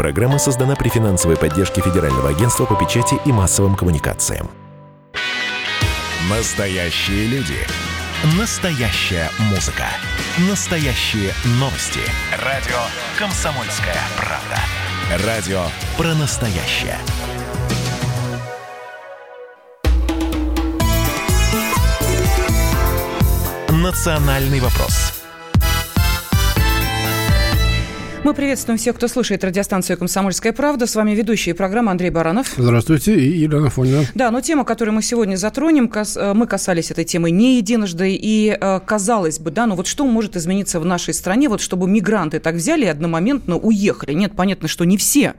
Программа 0.00 0.38
создана 0.38 0.76
при 0.76 0.88
финансовой 0.88 1.36
поддержке 1.36 1.82
Федерального 1.82 2.30
агентства 2.30 2.64
по 2.64 2.74
печати 2.74 3.20
и 3.26 3.32
массовым 3.32 3.74
коммуникациям. 3.76 4.50
Настоящие 6.30 7.26
люди. 7.26 7.58
Настоящая 8.38 9.28
музыка. 9.50 9.84
Настоящие 10.48 11.34
новости. 11.58 12.00
Радио 12.42 12.78
«Комсомольская 13.18 13.98
правда». 14.16 15.26
Радио 15.26 15.64
про 15.98 16.14
настоящее. 16.14 16.96
«Национальный 23.68 24.60
вопрос» 24.60 25.09
Мы 28.22 28.34
приветствуем 28.34 28.76
всех, 28.78 28.96
кто 28.96 29.08
слушает 29.08 29.42
радиостанцию 29.44 29.96
«Комсомольская 29.96 30.52
правда». 30.52 30.86
С 30.86 30.94
вами 30.94 31.12
ведущая 31.12 31.54
программы 31.54 31.90
Андрей 31.90 32.10
Баранов. 32.10 32.52
Здравствуйте, 32.54 33.18
и 33.18 33.38
Елена 33.38 33.70
Фонина. 33.70 34.04
Да, 34.14 34.30
но 34.30 34.42
тема, 34.42 34.66
которую 34.66 34.94
мы 34.94 35.00
сегодня 35.00 35.36
затронем, 35.36 35.88
кас, 35.88 36.18
э, 36.18 36.34
мы 36.34 36.46
касались 36.46 36.90
этой 36.90 37.04
темы 37.04 37.30
не 37.30 37.56
единожды, 37.56 38.12
и 38.12 38.54
э, 38.60 38.80
казалось 38.84 39.38
бы, 39.38 39.50
да, 39.50 39.64
ну 39.64 39.74
вот 39.74 39.86
что 39.86 40.04
может 40.04 40.36
измениться 40.36 40.80
в 40.80 40.84
нашей 40.84 41.14
стране, 41.14 41.48
вот 41.48 41.62
чтобы 41.62 41.88
мигранты 41.88 42.40
так 42.40 42.56
взяли 42.56 42.84
и 42.84 42.88
одномоментно 42.88 43.56
уехали? 43.56 44.12
Нет, 44.12 44.32
понятно, 44.36 44.68
что 44.68 44.84
не 44.84 44.98
все, 44.98 45.32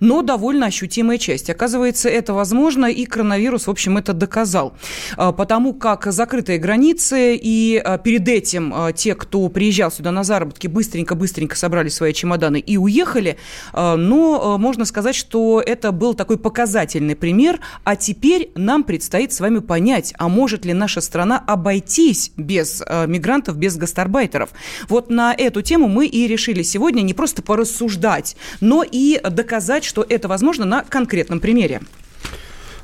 но 0.00 0.20
довольно 0.20 0.66
ощутимая 0.66 1.16
часть. 1.16 1.48
Оказывается, 1.48 2.10
это 2.10 2.34
возможно, 2.34 2.84
и 2.84 3.06
коронавирус, 3.06 3.66
в 3.66 3.70
общем, 3.70 3.96
это 3.96 4.12
доказал. 4.12 4.74
Э, 5.16 5.32
потому 5.34 5.72
как 5.72 6.12
закрытые 6.12 6.58
границы, 6.58 7.34
и 7.34 7.82
перед 8.04 8.28
этим 8.28 8.92
те, 8.94 9.14
кто 9.14 9.48
приезжал 9.48 9.90
сюда 9.90 10.10
на 10.10 10.22
заработки, 10.22 10.66
быстренько-быстренько 10.66 11.56
собрали 11.56 11.88
свои 11.88 12.12
чемоданы, 12.12 12.25
чемоданы 12.26 12.58
и 12.58 12.76
уехали. 12.76 13.36
А, 13.72 13.96
но 13.96 14.54
а, 14.54 14.58
можно 14.58 14.84
сказать, 14.84 15.14
что 15.14 15.62
это 15.64 15.92
был 15.92 16.14
такой 16.14 16.38
показательный 16.38 17.14
пример. 17.14 17.60
А 17.84 17.94
теперь 17.94 18.50
нам 18.54 18.82
предстоит 18.82 19.32
с 19.32 19.40
вами 19.40 19.60
понять, 19.60 20.12
а 20.18 20.28
может 20.28 20.64
ли 20.64 20.72
наша 20.72 21.00
страна 21.00 21.42
обойтись 21.46 22.32
без 22.36 22.82
а, 22.84 23.06
мигрантов, 23.06 23.56
без 23.56 23.76
гастарбайтеров. 23.76 24.50
Вот 24.88 25.08
на 25.08 25.34
эту 25.34 25.62
тему 25.62 25.88
мы 25.88 26.06
и 26.06 26.26
решили 26.26 26.62
сегодня 26.62 27.02
не 27.02 27.14
просто 27.14 27.42
порассуждать, 27.42 28.36
но 28.60 28.82
и 28.82 29.20
доказать, 29.22 29.84
что 29.84 30.04
это 30.08 30.26
возможно 30.28 30.64
на 30.64 30.82
конкретном 30.82 31.38
примере. 31.40 31.80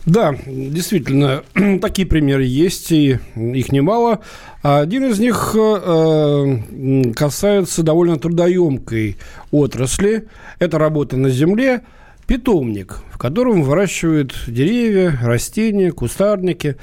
Да, 0.04 0.34
действительно, 0.46 1.44
такие 1.80 2.06
примеры 2.08 2.44
есть, 2.44 2.90
и 2.90 3.18
их 3.36 3.70
немало. 3.70 4.20
Один 4.62 5.04
из 5.04 5.20
них 5.20 5.54
э, 5.56 7.12
касается 7.14 7.82
довольно 7.82 8.18
трудоемкой 8.18 9.16
отрасли. 9.52 10.28
Это 10.58 10.78
работа 10.78 11.16
на 11.16 11.30
земле, 11.30 11.82
питомник, 12.26 12.98
в 13.12 13.18
котором 13.18 13.62
выращивают 13.62 14.34
деревья, 14.48 15.16
растения, 15.22 15.92
кустарники. 15.92 16.76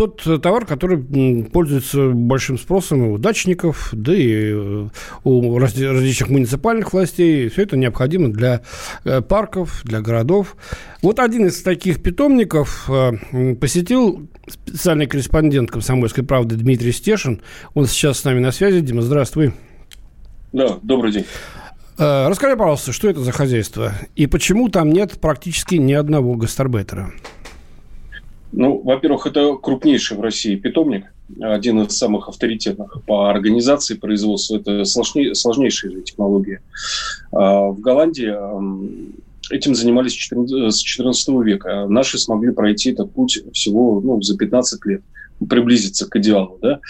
Э, 0.00 0.06
тот 0.06 0.42
товар, 0.42 0.66
который 0.66 0.98
пользуется 1.44 2.10
большим 2.10 2.58
спросом 2.58 3.08
у 3.08 3.18
дачников, 3.18 3.90
да 3.92 4.14
и 4.14 4.52
э, 4.52 4.88
у 5.24 5.58
различных 5.58 6.30
муниципальных 6.30 6.92
властей. 6.92 7.48
Все 7.48 7.62
это 7.62 7.76
необходимо 7.76 8.28
для 8.28 8.62
э, 9.04 9.20
парков, 9.20 9.82
для 9.84 10.00
городов. 10.00 10.56
Вот 11.02 11.18
один 11.18 11.46
из 11.46 11.62
таких 11.62 12.02
питомников 12.02 12.88
э, 12.88 13.54
посетил 13.56 14.28
специальный 14.48 15.06
корреспондент 15.06 15.70
«Комсомольской 15.70 16.24
правды» 16.24 16.56
Дмитрий 16.56 16.92
Стешин. 16.92 17.42
Он 17.74 17.86
сейчас 17.86 18.20
с 18.20 18.24
нами 18.24 18.40
на 18.40 18.52
связи. 18.52 18.80
Дима, 18.80 19.02
здравствуй. 19.02 19.52
Да, 20.52 20.78
добрый 20.82 21.12
день. 21.12 21.26
Расскажи, 21.98 22.56
пожалуйста, 22.56 22.92
что 22.92 23.10
это 23.10 23.20
за 23.20 23.30
хозяйство 23.30 23.92
и 24.16 24.26
почему 24.26 24.70
там 24.70 24.90
нет 24.90 25.20
практически 25.20 25.74
ни 25.74 25.92
одного 25.92 26.34
гастарбайтера? 26.34 27.12
Ну, 28.52 28.80
во-первых, 28.82 29.26
это 29.26 29.56
крупнейший 29.56 30.16
в 30.16 30.20
России 30.20 30.56
питомник, 30.56 31.04
один 31.40 31.82
из 31.82 31.96
самых 31.96 32.28
авторитетных 32.28 33.02
по 33.06 33.30
организации 33.30 33.94
производства. 33.94 34.56
Это 34.56 34.84
сложней, 34.84 35.34
сложнейшие 35.34 35.92
же 35.92 36.02
технологии. 36.02 36.60
А, 37.32 37.68
в 37.68 37.80
Голландии 37.80 38.34
этим 39.52 39.74
занимались 39.74 40.14
с 40.14 40.78
14 40.78 41.28
века. 41.44 41.86
Наши 41.88 42.18
смогли 42.18 42.52
пройти 42.52 42.90
этот 42.90 43.12
путь 43.12 43.42
всего 43.52 44.00
ну, 44.00 44.20
за 44.22 44.36
15 44.36 44.86
лет 44.86 45.02
приблизиться 45.48 46.08
к 46.08 46.16
идеалу. 46.16 46.58
Да? 46.60 46.80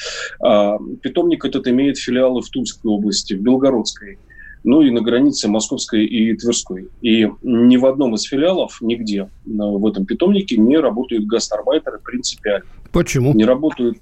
А, 0.43 0.79
питомник 1.03 1.45
этот 1.45 1.69
имеет 1.69 1.99
филиалы 1.99 2.43
в 2.43 2.49
Тульской 2.49 2.91
области, 2.91 3.35
в 3.35 3.41
Белгородской, 3.41 4.19
ну 4.63 4.83
и 4.83 4.91
на 4.91 5.01
границе 5.01 5.49
Московской 5.49 6.05
и 6.05 6.35
Тверской. 6.37 6.89
И 7.01 7.29
ни 7.43 7.77
в 7.77 7.87
одном 7.87 8.15
из 8.15 8.23
филиалов, 8.25 8.79
нигде 8.81 9.31
в 9.45 9.87
этом 9.87 10.05
питомнике 10.05 10.57
не 10.57 10.77
работают 10.77 11.27
гастарбайтеры 11.27 11.99
принципиально. 11.99 12.69
Почему? 12.93 13.33
Не 13.35 13.45
работают. 13.45 13.99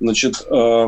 Значит, 0.00 0.44
э, 0.50 0.86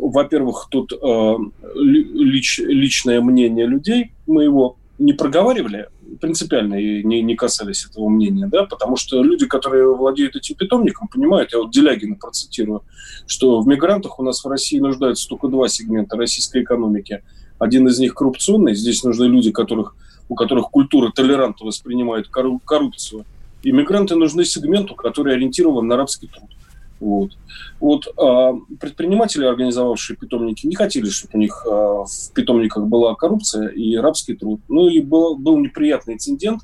во-первых, 0.00 0.68
тут 0.70 0.92
э, 0.92 1.34
лич, 1.74 2.58
личное 2.58 3.20
мнение 3.20 3.66
людей 3.66 4.12
моего 4.26 4.76
не 4.98 5.12
проговаривали 5.12 5.88
принципиально 6.20 6.74
и 6.74 7.02
не, 7.02 7.22
не 7.22 7.34
касались 7.34 7.86
этого 7.86 8.08
мнения, 8.08 8.46
да, 8.46 8.64
потому 8.64 8.96
что 8.96 9.22
люди, 9.22 9.46
которые 9.46 9.92
владеют 9.96 10.36
этим 10.36 10.54
питомником, 10.54 11.08
понимают, 11.08 11.52
я 11.52 11.58
вот 11.58 11.72
Делягина 11.72 12.16
процитирую, 12.16 12.82
что 13.26 13.60
в 13.60 13.66
мигрантах 13.66 14.20
у 14.20 14.22
нас 14.22 14.44
в 14.44 14.48
России 14.48 14.78
нуждаются 14.78 15.26
только 15.26 15.48
два 15.48 15.68
сегмента 15.68 16.16
российской 16.16 16.62
экономики– 16.62 17.22
один 17.62 17.86
из 17.86 17.98
них 18.00 18.14
коррупционный. 18.14 18.74
Здесь 18.74 19.04
нужны 19.04 19.26
люди, 19.26 19.52
которых, 19.52 19.94
у 20.28 20.34
которых 20.34 20.70
культура 20.70 21.12
толеранта 21.14 21.64
воспринимает 21.64 22.26
коррупцию. 22.28 23.24
Иммигранты 23.62 24.16
нужны 24.16 24.44
сегменту, 24.44 24.96
который 24.96 25.34
ориентирован 25.36 25.86
на 25.86 25.96
рабский 25.96 26.28
труд. 26.28 26.50
Вот. 26.98 27.30
Вот 27.78 28.06
а, 28.18 28.54
предприниматели, 28.80 29.44
организовавшие 29.44 30.16
питомники, 30.16 30.66
не 30.66 30.74
хотели, 30.74 31.08
чтобы 31.08 31.34
у 31.34 31.38
них 31.38 31.64
а, 31.64 32.04
в 32.04 32.32
питомниках 32.34 32.86
была 32.86 33.14
коррупция 33.14 33.68
и 33.68 33.96
рабский 33.96 34.36
труд. 34.36 34.60
Ну 34.68 34.88
и 34.88 35.00
был, 35.00 35.36
был 35.36 35.58
неприятный 35.58 36.14
инцидент 36.14 36.62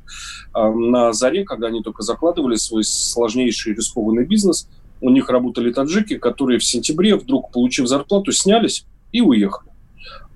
а, 0.52 0.70
на 0.72 1.12
заре, 1.12 1.44
когда 1.44 1.68
они 1.68 1.82
только 1.82 2.02
закладывали 2.02 2.56
свой 2.56 2.82
сложнейший 2.82 3.74
рискованный 3.74 4.26
бизнес. 4.26 4.68
У 5.00 5.10
них 5.10 5.28
работали 5.28 5.72
таджики, 5.72 6.18
которые 6.18 6.58
в 6.58 6.64
сентябре, 6.64 7.14
вдруг 7.14 7.52
получив 7.52 7.86
зарплату, 7.86 8.32
снялись 8.32 8.84
и 9.12 9.20
уехали. 9.20 9.67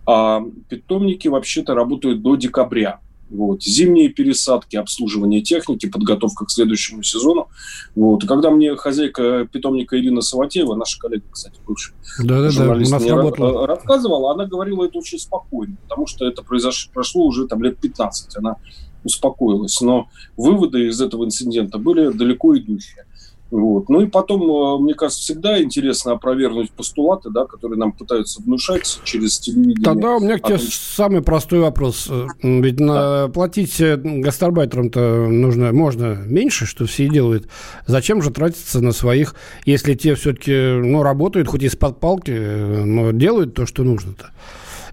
А 0.06 0.42
питомники 0.68 1.28
вообще-то 1.28 1.74
работают 1.74 2.22
до 2.22 2.36
декабря. 2.36 3.00
Вот. 3.32 3.62
Зимние 3.62 4.10
пересадки, 4.10 4.76
обслуживание 4.76 5.40
техники, 5.40 5.88
подготовка 5.88 6.44
к 6.44 6.50
следующему 6.50 7.02
сезону. 7.02 7.48
Вот. 7.94 8.22
И 8.22 8.26
когда 8.26 8.50
мне 8.50 8.76
хозяйка 8.76 9.48
питомника 9.50 9.98
Ирина 9.98 10.20
Саватеева, 10.20 10.74
наша 10.74 10.98
коллега, 10.98 11.24
кстати, 11.30 11.58
бывшая 11.66 11.94
да, 12.18 12.42
да, 12.42 12.50
да, 12.52 12.74
мне 12.74 13.14
работала. 13.14 13.66
рассказывала, 13.66 14.32
она 14.32 14.44
говорила 14.44 14.84
это 14.84 14.98
очень 14.98 15.18
спокойно, 15.18 15.76
потому 15.88 16.06
что 16.06 16.26
это 16.26 16.42
произошло, 16.42 16.90
прошло 16.92 17.24
уже 17.24 17.46
там, 17.46 17.62
лет 17.62 17.78
15. 17.78 18.36
Она 18.36 18.56
успокоилась. 19.02 19.80
Но 19.80 20.08
выводы 20.36 20.88
из 20.88 21.00
этого 21.00 21.24
инцидента 21.24 21.78
были 21.78 22.12
далеко 22.12 22.56
идущие. 22.58 23.06
Вот. 23.52 23.90
Ну 23.90 24.00
и 24.00 24.06
потом, 24.06 24.50
э, 24.50 24.82
мне 24.82 24.94
кажется, 24.94 25.20
всегда 25.20 25.62
интересно 25.62 26.12
опровергнуть 26.12 26.70
постулаты, 26.72 27.28
да, 27.28 27.44
которые 27.44 27.78
нам 27.78 27.92
пытаются 27.92 28.40
внушать 28.40 29.00
через 29.04 29.38
телевидение. 29.38 29.84
Тогда 29.84 30.16
у 30.16 30.20
меня 30.20 30.38
к 30.38 30.46
тебе 30.46 30.56
том... 30.56 30.66
самый 30.70 31.20
простой 31.20 31.60
вопрос. 31.60 32.08
Э, 32.08 32.28
ведь 32.42 32.76
да. 32.76 32.84
на, 32.84 33.28
платить 33.28 33.78
э, 33.78 33.98
гастарбайтерам-то 33.98 35.28
нужно, 35.28 35.70
можно 35.74 36.14
меньше, 36.24 36.64
что 36.64 36.86
все 36.86 37.10
делают. 37.10 37.46
Зачем 37.86 38.22
же 38.22 38.30
тратиться 38.30 38.80
на 38.80 38.92
своих, 38.92 39.34
если 39.66 39.92
те 39.92 40.14
все-таки 40.14 40.80
ну, 40.82 41.02
работают, 41.02 41.46
хоть 41.46 41.62
из-под 41.62 42.00
палки, 42.00 42.30
но 42.30 43.10
делают 43.10 43.52
то, 43.52 43.66
что 43.66 43.82
нужно-то? 43.82 44.30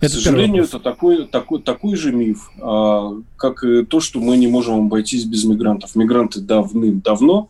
Это 0.02 0.18
К 0.18 0.20
сожалению, 0.20 0.64
это 0.66 0.80
такой, 0.80 1.28
такой, 1.28 1.62
такой 1.62 1.96
же 1.96 2.12
миф, 2.12 2.52
а, 2.62 3.12
как 3.38 3.64
и 3.64 3.85
то, 3.85 4.00
что 4.00 4.20
мы 4.20 4.38
не 4.38 4.47
можем 4.47 4.85
обойтись 4.85 5.26
без 5.26 5.46
мигрантов. 5.46 5.96
Мигранты 5.96 6.40
давным-давно 6.41 7.47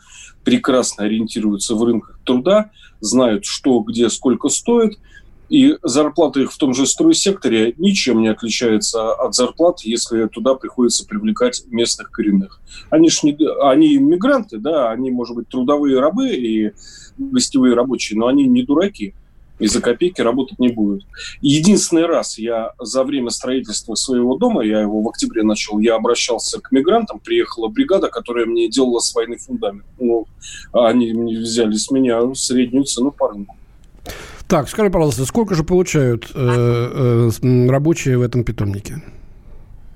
прекрасно 0.49 1.03
ориентируются 1.03 1.75
в 1.75 1.83
рынках 1.83 2.19
труда, 2.25 2.71
знают, 3.01 3.45
что, 3.45 3.81
где, 3.81 4.09
сколько 4.09 4.49
стоит, 4.49 4.97
и 5.47 5.77
зарплата 5.83 6.39
их 6.39 6.51
в 6.51 6.57
том 6.57 6.73
же 6.73 6.87
стройсекторе 6.87 7.75
ничем 7.77 8.21
не 8.21 8.29
отличается 8.29 9.13
от 9.13 9.35
зарплат, 9.35 9.81
если 9.81 10.25
туда 10.25 10.55
приходится 10.55 11.05
привлекать 11.05 11.63
местных 11.67 12.09
коренных. 12.09 12.59
Они 12.89 13.09
ж 13.09 13.21
не, 13.23 13.37
они 13.61 13.97
мигранты, 13.97 14.57
да, 14.57 14.89
они, 14.89 15.11
может 15.11 15.35
быть, 15.35 15.49
трудовые 15.49 15.99
рабы 15.99 16.29
и 16.29 16.71
гостевые 17.19 17.75
рабочие, 17.75 18.17
но 18.17 18.25
они 18.25 18.45
не 18.45 18.63
дураки 18.63 19.13
и 19.59 19.67
за 19.67 19.81
копейки 19.81 20.21
работать 20.21 20.59
не 20.59 20.69
будут. 20.69 21.05
Единственный 21.41 22.05
раз 22.05 22.37
я 22.37 22.71
за 22.79 23.03
время 23.03 23.29
строительства 23.29 23.95
своего 23.95 24.37
дома, 24.37 24.63
я 24.63 24.81
его 24.81 25.01
в 25.01 25.09
октябре 25.09 25.43
начал, 25.43 25.79
я 25.79 25.95
обращался 25.95 26.59
к 26.59 26.71
мигрантам, 26.71 27.19
приехала 27.19 27.67
бригада, 27.67 28.09
которая 28.09 28.45
мне 28.45 28.69
делала 28.69 28.99
с 28.99 29.13
войны 29.13 29.37
фундамент. 29.37 29.85
Ну, 29.99 30.25
они 30.71 31.13
взяли 31.35 31.73
с 31.73 31.91
меня 31.91 32.33
среднюю 32.33 32.85
цену 32.85 33.11
по 33.11 33.29
рынку. 33.29 33.55
Так, 34.47 34.67
скажи, 34.67 34.89
пожалуйста, 34.89 35.25
сколько 35.25 35.53
же 35.53 35.63
получают 35.63 36.31
э, 36.33 37.29
э, 37.43 37.69
рабочие 37.69 38.17
в 38.17 38.23
этом 38.23 38.43
питомнике? 38.43 39.03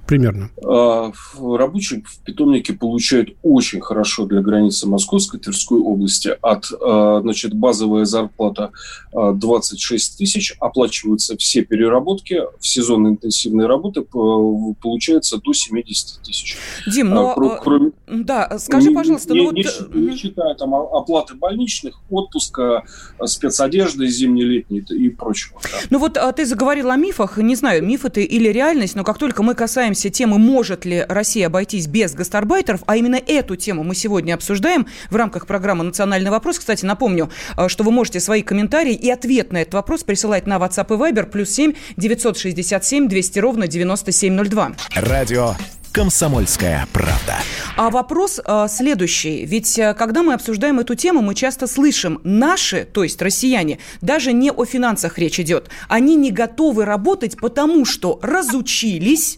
Примерно? 0.08 0.50
А, 0.66 1.12
рабочий 1.40 2.04
в 2.04 2.20
питомнике 2.20 2.74
получает 2.74 3.36
очень 3.42 3.82
хорошо 3.82 4.26
для 4.26 4.42
границы 4.42 4.88
Московской, 4.88 5.40
Тверской 5.40 5.80
области. 5.80 6.36
От, 6.42 6.66
а, 6.82 7.22
значит, 7.22 7.54
базовая 7.54 8.06
зарплата 8.06 8.72
26 9.14 10.18
тысяч, 10.18 10.56
оплачиваются 10.60 11.38
все 11.38 11.64
переработки, 11.64 12.42
в 12.60 12.68
сезон 12.68 13.08
интенсивной 13.08 13.68
работы 13.68 14.02
получается 14.02 15.38
до 15.38 15.54
70 15.54 16.22
тысяч. 16.24 16.58
Дим, 16.88 17.10
но... 17.10 17.60
Кроме... 17.62 17.92
Да, 18.08 18.58
скажи, 18.60 18.92
пожалуйста, 18.92 19.34
не, 19.34 19.40
ну 19.40 19.46
вот... 19.46 19.56
Не, 19.56 20.02
не 20.02 20.18
считая 20.18 20.56
там 20.56 20.74
оплаты 20.74 21.36
больничных, 21.36 22.02
отпуска, 22.10 22.84
спецодежды 23.26 24.08
зимне-летней 24.08 24.80
и 24.90 25.10
прочего. 25.10 25.60
Да. 25.64 25.70
Ну 25.90 26.00
вот 26.00 26.18
ты 26.36 26.46
заговорил 26.46 26.90
о 26.90 26.96
мифах, 26.96 27.38
не 27.38 27.56
знаю, 27.56 27.84
миф 27.84 28.06
это 28.06 28.20
или 28.20 28.50
реальность, 28.50 28.96
но 28.96 29.04
как 29.04 29.18
только 29.18 29.44
мы 29.44 29.56
касаемся 29.56 29.93
темы, 29.94 30.38
может 30.38 30.86
ли 30.86 31.06
Россия 31.08 31.48
обойтись 31.48 31.88
без 31.88 32.14
гастарбайтеров, 32.14 32.82
а 32.86 32.96
именно 32.96 33.16
эту 33.16 33.56
тему 33.56 33.84
мы 33.84 33.96
сегодня 33.96 34.34
обсуждаем 34.34 34.88
в 35.10 35.16
рамках 35.16 35.48
программы 35.48 35.84
«Национальный 35.84 36.32
вопрос». 36.32 36.60
Кстати, 36.60 36.86
напомню, 36.86 37.30
э, 37.58 37.68
что 37.68 37.84
вы 37.84 37.92
можете 37.92 38.20
свои 38.20 38.42
комментарии 38.42 38.94
и 38.94 39.10
ответ 39.10 39.52
на 39.52 39.62
этот 39.62 39.74
вопрос 39.74 40.04
присылать 40.04 40.48
на 40.48 40.58
WhatsApp 40.58 40.94
и 40.94 40.98
Viber 40.98 41.26
плюс 41.26 41.50
7 41.52 41.74
967 41.98 43.08
200 43.08 43.40
ровно 43.40 43.68
9702. 43.68 44.74
Радио 44.96 45.56
«Комсомольская 45.94 46.88
правда». 46.92 47.38
А 47.78 47.92
вопрос 47.92 48.42
э, 48.44 48.68
следующий. 48.68 49.46
Ведь 49.46 49.78
э, 49.78 49.94
когда 49.94 50.24
мы 50.24 50.34
обсуждаем 50.34 50.80
эту 50.80 50.96
тему, 50.96 51.22
мы 51.22 51.36
часто 51.36 51.68
слышим, 51.68 52.20
наши, 52.24 52.84
то 52.86 53.04
есть 53.04 53.22
россияне, 53.22 53.78
даже 54.02 54.34
не 54.34 54.52
о 54.52 54.66
финансах 54.66 55.20
речь 55.20 55.40
идет, 55.40 55.70
они 55.88 56.16
не 56.16 56.32
готовы 56.32 56.86
работать, 56.86 57.38
потому 57.38 57.86
что 57.86 58.20
разучились, 58.24 59.38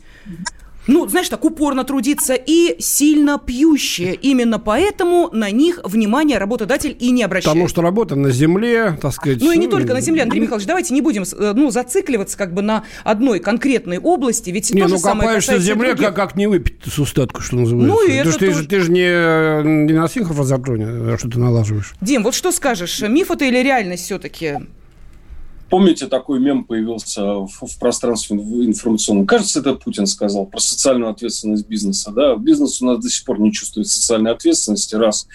ну, 0.87 1.07
знаешь, 1.07 1.29
так 1.29 1.43
упорно 1.43 1.83
трудиться 1.83 2.35
и 2.35 2.75
сильно 2.79 3.39
пьющие. 3.39 4.13
Именно 4.15 4.59
поэтому 4.59 5.29
на 5.31 5.49
них 5.49 5.79
внимание 5.83 6.37
работодатель 6.37 6.95
и 6.99 7.11
не 7.11 7.23
обращает. 7.23 7.53
Потому 7.53 7.67
что 7.67 7.81
работа 7.81 8.15
на 8.15 8.29
земле, 8.29 8.97
так 9.01 9.13
сказать. 9.13 9.39
Ну 9.41 9.51
и 9.51 9.57
не 9.57 9.67
только 9.67 9.93
на 9.93 10.01
земле, 10.01 10.23
Андрей 10.23 10.41
Михайлович, 10.41 10.67
давайте 10.67 10.93
не 10.93 11.01
будем 11.01 11.23
э, 11.23 11.53
ну, 11.55 11.71
зацикливаться 11.71 12.37
как 12.37 12.53
бы 12.53 12.61
на 12.61 12.83
одной 13.03 13.39
конкретной 13.39 13.97
области, 13.97 14.49
ведь 14.51 14.71
не, 14.71 14.81
то 14.81 14.87
ну 14.87 14.95
же 14.95 15.01
самое 15.01 15.27
копаешься 15.27 15.53
на 15.53 15.59
земле, 15.59 15.95
как, 15.95 16.15
как 16.15 16.35
не 16.35 16.47
выпить 16.47 16.75
с 16.85 16.99
устатку, 16.99 17.41
что 17.41 17.55
называется. 17.55 17.95
Ну, 17.95 18.07
и 18.07 18.13
это 18.13 18.37
ты, 18.37 18.47
тоже... 18.47 18.67
ты 18.67 18.79
же 18.81 18.91
не, 18.91 19.85
не 19.87 19.93
на 19.93 20.07
синхрофазотроне, 20.07 21.13
а 21.13 21.17
что 21.17 21.29
ты 21.29 21.39
налаживаешь. 21.39 21.93
Дим, 22.01 22.23
вот 22.23 22.35
что 22.35 22.51
скажешь, 22.51 23.01
миф 23.01 23.31
это 23.31 23.45
или 23.45 23.57
реальность 23.63 24.03
все-таки? 24.03 24.59
Помните, 25.69 26.05
такой 26.05 26.39
мем 26.39 26.63
появился 26.63 27.23
в, 27.23 27.47
в 27.47 27.79
пространстве 27.79 28.37
информационном? 28.37 29.25
Кажется, 29.25 29.61
это 29.61 29.73
Путин 29.73 30.05
сказал 30.05 30.45
про 30.45 30.59
социальную 30.59 31.09
ответственность 31.09 31.67
бизнеса. 31.67 32.11
Да? 32.11 32.35
Бизнес 32.35 32.81
у 32.81 32.85
нас 32.85 32.99
до 32.99 33.09
сих 33.09 33.25
пор 33.25 33.39
не 33.39 33.51
чувствует 33.51 33.87
социальной 33.87 34.31
ответственности. 34.31 34.95
Раз. 34.95 35.27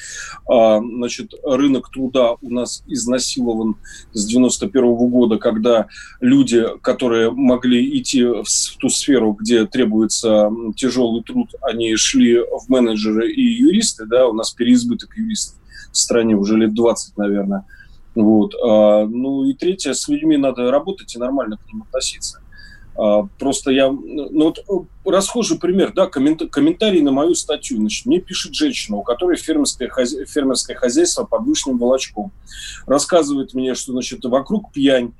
А, 0.48 0.78
значит, 0.78 1.34
рынок 1.44 1.90
труда 1.90 2.36
у 2.40 2.50
нас 2.50 2.84
изнасилован 2.86 3.76
с 4.12 4.24
91 4.24 4.84
-го 4.84 5.08
года, 5.08 5.36
когда 5.36 5.88
люди, 6.20 6.64
которые 6.80 7.32
могли 7.32 7.98
идти 7.98 8.24
в 8.24 8.76
ту 8.78 8.88
сферу, 8.88 9.32
где 9.32 9.66
требуется 9.66 10.50
тяжелый 10.76 11.24
труд, 11.24 11.48
они 11.60 11.96
шли 11.96 12.38
в 12.38 12.68
менеджеры 12.68 13.32
и 13.32 13.42
юристы. 13.42 14.06
Да? 14.06 14.28
У 14.28 14.32
нас 14.32 14.52
переизбыток 14.52 15.16
юристов 15.16 15.56
в 15.92 15.96
стране 15.96 16.36
уже 16.36 16.56
лет 16.56 16.74
20, 16.74 17.16
наверное. 17.16 17.64
Вот. 18.14 18.54
А, 18.54 19.06
ну 19.06 19.44
и 19.44 19.54
третье, 19.54 19.92
с 19.92 20.08
людьми 20.08 20.36
надо 20.36 20.70
работать 20.70 21.14
и 21.14 21.18
нормально 21.18 21.56
к 21.56 21.72
ним 21.72 21.82
относиться. 21.82 22.40
А, 22.96 23.22
просто 23.38 23.70
я, 23.70 23.90
ну 23.90 24.44
вот 24.44 24.64
расхожий 25.04 25.58
пример, 25.58 25.92
да, 25.94 26.06
коммент, 26.06 26.42
комментарий 26.50 27.00
на 27.02 27.12
мою 27.12 27.34
статью. 27.34 27.78
Значит, 27.78 28.06
мне 28.06 28.20
пишет 28.20 28.54
женщина, 28.54 28.96
у 28.96 29.02
которой 29.02 29.36
фермерское, 29.36 29.88
хозя, 29.88 30.24
фермерское 30.24 30.76
хозяйство 30.76 31.24
под 31.24 31.42
вышним 31.46 31.78
волочком. 31.78 32.32
Рассказывает 32.86 33.54
мне, 33.54 33.74
что, 33.74 33.92
значит, 33.92 34.24
вокруг 34.24 34.72
пьянь, 34.72 35.12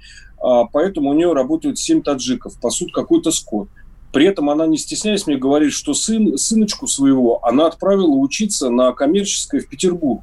а, 0.42 0.64
поэтому 0.64 1.10
у 1.10 1.14
нее 1.14 1.32
работают 1.32 1.78
семь 1.78 2.02
таджиков, 2.02 2.60
пасут 2.60 2.92
какой-то 2.92 3.30
скот. 3.30 3.68
При 4.12 4.26
этом 4.26 4.50
она, 4.50 4.66
не 4.66 4.76
стесняясь, 4.76 5.26
мне 5.26 5.36
говорит, 5.36 5.72
что 5.72 5.94
сын, 5.94 6.36
сыночку 6.36 6.88
своего 6.88 7.44
она 7.46 7.66
отправила 7.66 8.10
учиться 8.10 8.68
на 8.68 8.92
коммерческое 8.92 9.60
в 9.60 9.68
Петербург. 9.68 10.22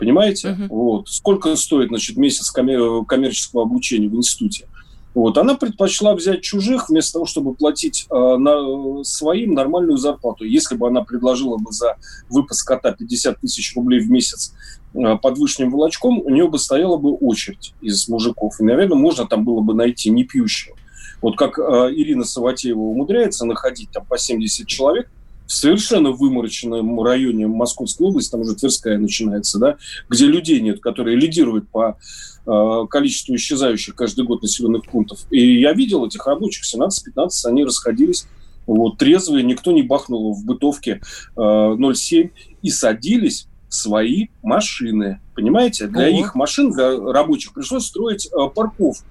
Понимаете? 0.00 0.48
Uh-huh. 0.48 0.68
Вот. 0.68 1.08
Сколько 1.08 1.54
стоит, 1.56 1.88
значит, 1.88 2.16
месяц 2.16 2.50
коммер- 2.50 3.04
коммерческого 3.04 3.62
обучения 3.62 4.08
в 4.08 4.16
институте? 4.16 4.66
Вот. 5.14 5.36
Она 5.36 5.56
предпочла 5.56 6.14
взять 6.14 6.40
чужих 6.40 6.88
вместо 6.88 7.14
того, 7.14 7.26
чтобы 7.26 7.54
платить 7.54 8.06
э, 8.10 8.14
на, 8.14 9.04
своим 9.04 9.52
нормальную 9.52 9.98
зарплату. 9.98 10.44
Если 10.44 10.74
бы 10.74 10.88
она 10.88 11.02
предложила 11.02 11.58
бы 11.58 11.70
за 11.70 11.96
выпуск 12.30 12.66
кота 12.66 12.92
50 12.92 13.40
тысяч 13.40 13.76
рублей 13.76 14.00
в 14.00 14.10
месяц 14.10 14.54
э, 14.94 15.16
под 15.20 15.36
вышним 15.36 15.70
волочком, 15.70 16.18
у 16.20 16.30
нее 16.30 16.48
бы 16.48 16.58
стояла 16.58 16.96
бы 16.96 17.12
очередь 17.12 17.74
из 17.82 18.08
мужиков. 18.08 18.58
И, 18.58 18.64
наверное, 18.64 18.96
можно 18.96 19.26
там 19.26 19.44
было 19.44 19.60
бы 19.60 19.74
найти 19.74 20.08
не 20.08 20.24
пьющего. 20.24 20.76
Вот 21.20 21.36
как 21.36 21.58
э, 21.58 21.62
Ирина 21.92 22.24
Саватеева 22.24 22.78
умудряется 22.78 23.44
находить 23.44 23.90
там 23.90 24.06
по 24.06 24.16
70 24.16 24.66
человек, 24.66 25.10
в 25.50 25.52
совершенно 25.52 26.12
вымороченном 26.12 27.02
районе 27.02 27.48
Московской 27.48 28.06
области, 28.06 28.30
там 28.30 28.42
уже 28.42 28.54
Тверская 28.54 28.98
начинается, 28.98 29.58
да, 29.58 29.78
где 30.08 30.26
людей 30.26 30.60
нет, 30.60 30.78
которые 30.78 31.16
лидируют 31.16 31.68
по 31.68 31.98
э, 32.46 32.86
количеству 32.88 33.34
исчезающих 33.34 33.96
каждый 33.96 34.24
год 34.26 34.42
населенных 34.42 34.84
пунктов. 34.84 35.26
И 35.32 35.60
я 35.60 35.72
видел 35.72 36.06
этих 36.06 36.24
рабочих, 36.24 36.62
17-15, 36.72 37.30
они 37.46 37.64
расходились 37.64 38.28
вот, 38.64 38.98
трезвые, 38.98 39.42
никто 39.42 39.72
не 39.72 39.82
бахнул 39.82 40.34
в 40.34 40.44
бытовке 40.44 41.00
э, 41.36 41.40
0,7 41.40 42.30
и 42.62 42.70
садились 42.70 43.48
свои 43.68 44.28
машины. 44.44 45.20
Понимаете? 45.34 45.88
Для 45.88 46.10
Ого. 46.10 46.20
их 46.20 46.36
машин, 46.36 46.70
для 46.70 46.96
рабочих, 46.96 47.54
пришлось 47.54 47.86
строить 47.86 48.28
э, 48.28 48.48
парковку. 48.54 49.04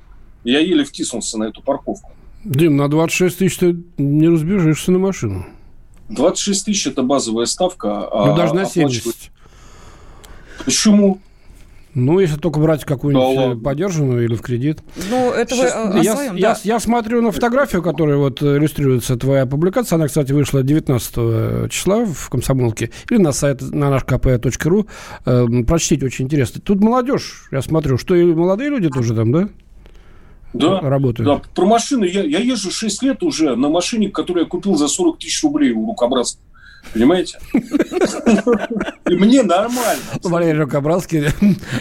Я 0.45 0.59
еле 0.59 0.85
втиснулся 0.85 1.37
на 1.37 1.45
эту 1.45 1.61
парковку. 1.61 2.13
Дим, 2.45 2.77
на 2.77 2.87
26 2.87 3.39
тысяч 3.39 3.57
ты 3.57 3.83
не 3.97 4.29
разбежишься 4.29 4.93
на 4.93 4.99
машину. 4.99 5.45
26 6.09 6.65
тысяч– 6.65 6.87
это 6.87 7.03
базовая 7.03 7.45
ставка. 7.45 8.07
А 8.07 8.25
ну, 8.27 8.33
а 8.33 8.37
даже 8.37 8.53
на 8.53 8.65
70. 8.65 9.31
Почему? 10.65 11.19
Ну, 11.95 12.19
если 12.19 12.37
только 12.37 12.59
брать 12.59 12.85
какую-нибудь 12.85 13.57
да, 13.57 13.63
подержанную 13.63 14.23
или 14.23 14.35
в 14.35 14.41
кредит. 14.41 14.79
Ну, 15.09 15.31
это 15.31 15.55
вы 15.55 15.65
о 15.65 15.97
я, 16.01 16.15
своем, 16.15 16.35
я, 16.35 16.53
да. 16.53 16.59
я 16.63 16.79
смотрю 16.79 17.21
на 17.21 17.31
фотографию, 17.31 17.81
которая 17.81 18.17
вот 18.17 18.43
иллюстрируется 18.43 19.15
твоя 19.15 19.45
публикация. 19.47 19.95
Она, 19.95 20.07
кстати, 20.07 20.31
вышла 20.31 20.61
19 20.61 21.71
числа 21.71 22.05
в 22.05 22.29
«Комсомолке» 22.29 22.91
или 23.09 23.17
на 23.17 23.31
сайт 23.31 23.61
на 23.61 23.89
наш 23.89 24.03
kp.ru. 24.03 24.87
Э, 25.25 25.63
прочтите, 25.65 26.05
очень 26.05 26.25
интересно. 26.25 26.61
Тут 26.61 26.79
молодежь, 26.79 27.47
я 27.51 27.61
смотрю, 27.61 27.97
что 27.97 28.15
и 28.15 28.23
молодые 28.23 28.69
люди 28.69 28.89
тоже 28.89 29.15
там, 29.15 29.31
да? 29.31 29.49
Да, 30.53 30.79
работаю. 30.81 31.25
Да, 31.25 31.41
про 31.53 31.65
машины. 31.65 32.05
Я, 32.05 32.23
я 32.23 32.39
езжу 32.39 32.71
6 32.71 33.03
лет 33.03 33.23
уже 33.23 33.55
на 33.55 33.69
машине, 33.69 34.09
которую 34.09 34.45
я 34.45 34.49
купил 34.49 34.75
за 34.75 34.87
40 34.87 35.19
тысяч 35.19 35.43
рублей 35.43 35.71
у 35.71 35.85
рукобразца. 35.85 36.39
Понимаете? 36.93 37.37
И 39.09 39.15
мне 39.15 39.43
нормально. 39.43 40.01
Валерий 40.23 40.59
Рукобралский, 40.59 41.27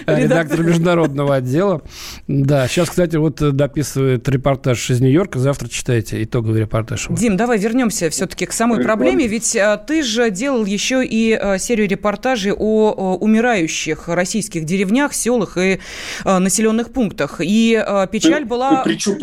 редактор 0.06 0.62
международного 0.62 1.36
отдела. 1.36 1.82
Да, 2.26 2.68
сейчас, 2.68 2.90
кстати, 2.90 3.16
вот 3.16 3.36
дописывает 3.36 4.28
репортаж 4.28 4.90
из 4.90 5.00
Нью-Йорка. 5.00 5.38
Завтра 5.38 5.68
читайте 5.68 6.22
итоговый 6.22 6.60
репортаж. 6.60 7.06
Дим, 7.10 7.36
давай 7.36 7.58
вернемся 7.58 8.10
все-таки 8.10 8.46
к 8.46 8.52
самой 8.52 8.82
проблеме. 8.82 9.26
Ведь 9.26 9.56
а, 9.56 9.76
ты 9.76 10.02
же 10.02 10.30
делал 10.30 10.64
еще 10.64 11.04
и 11.04 11.32
а, 11.32 11.58
серию 11.58 11.88
репортажей 11.88 12.52
о 12.52 13.16
умирающих 13.16 14.08
российских 14.08 14.64
деревнях, 14.64 15.14
селах 15.14 15.56
и 15.56 15.80
а, 16.24 16.38
населенных 16.38 16.92
пунктах. 16.92 17.40
И 17.42 17.82
печаль 18.10 18.44
была... 18.44 18.82
Причем, 18.84 19.18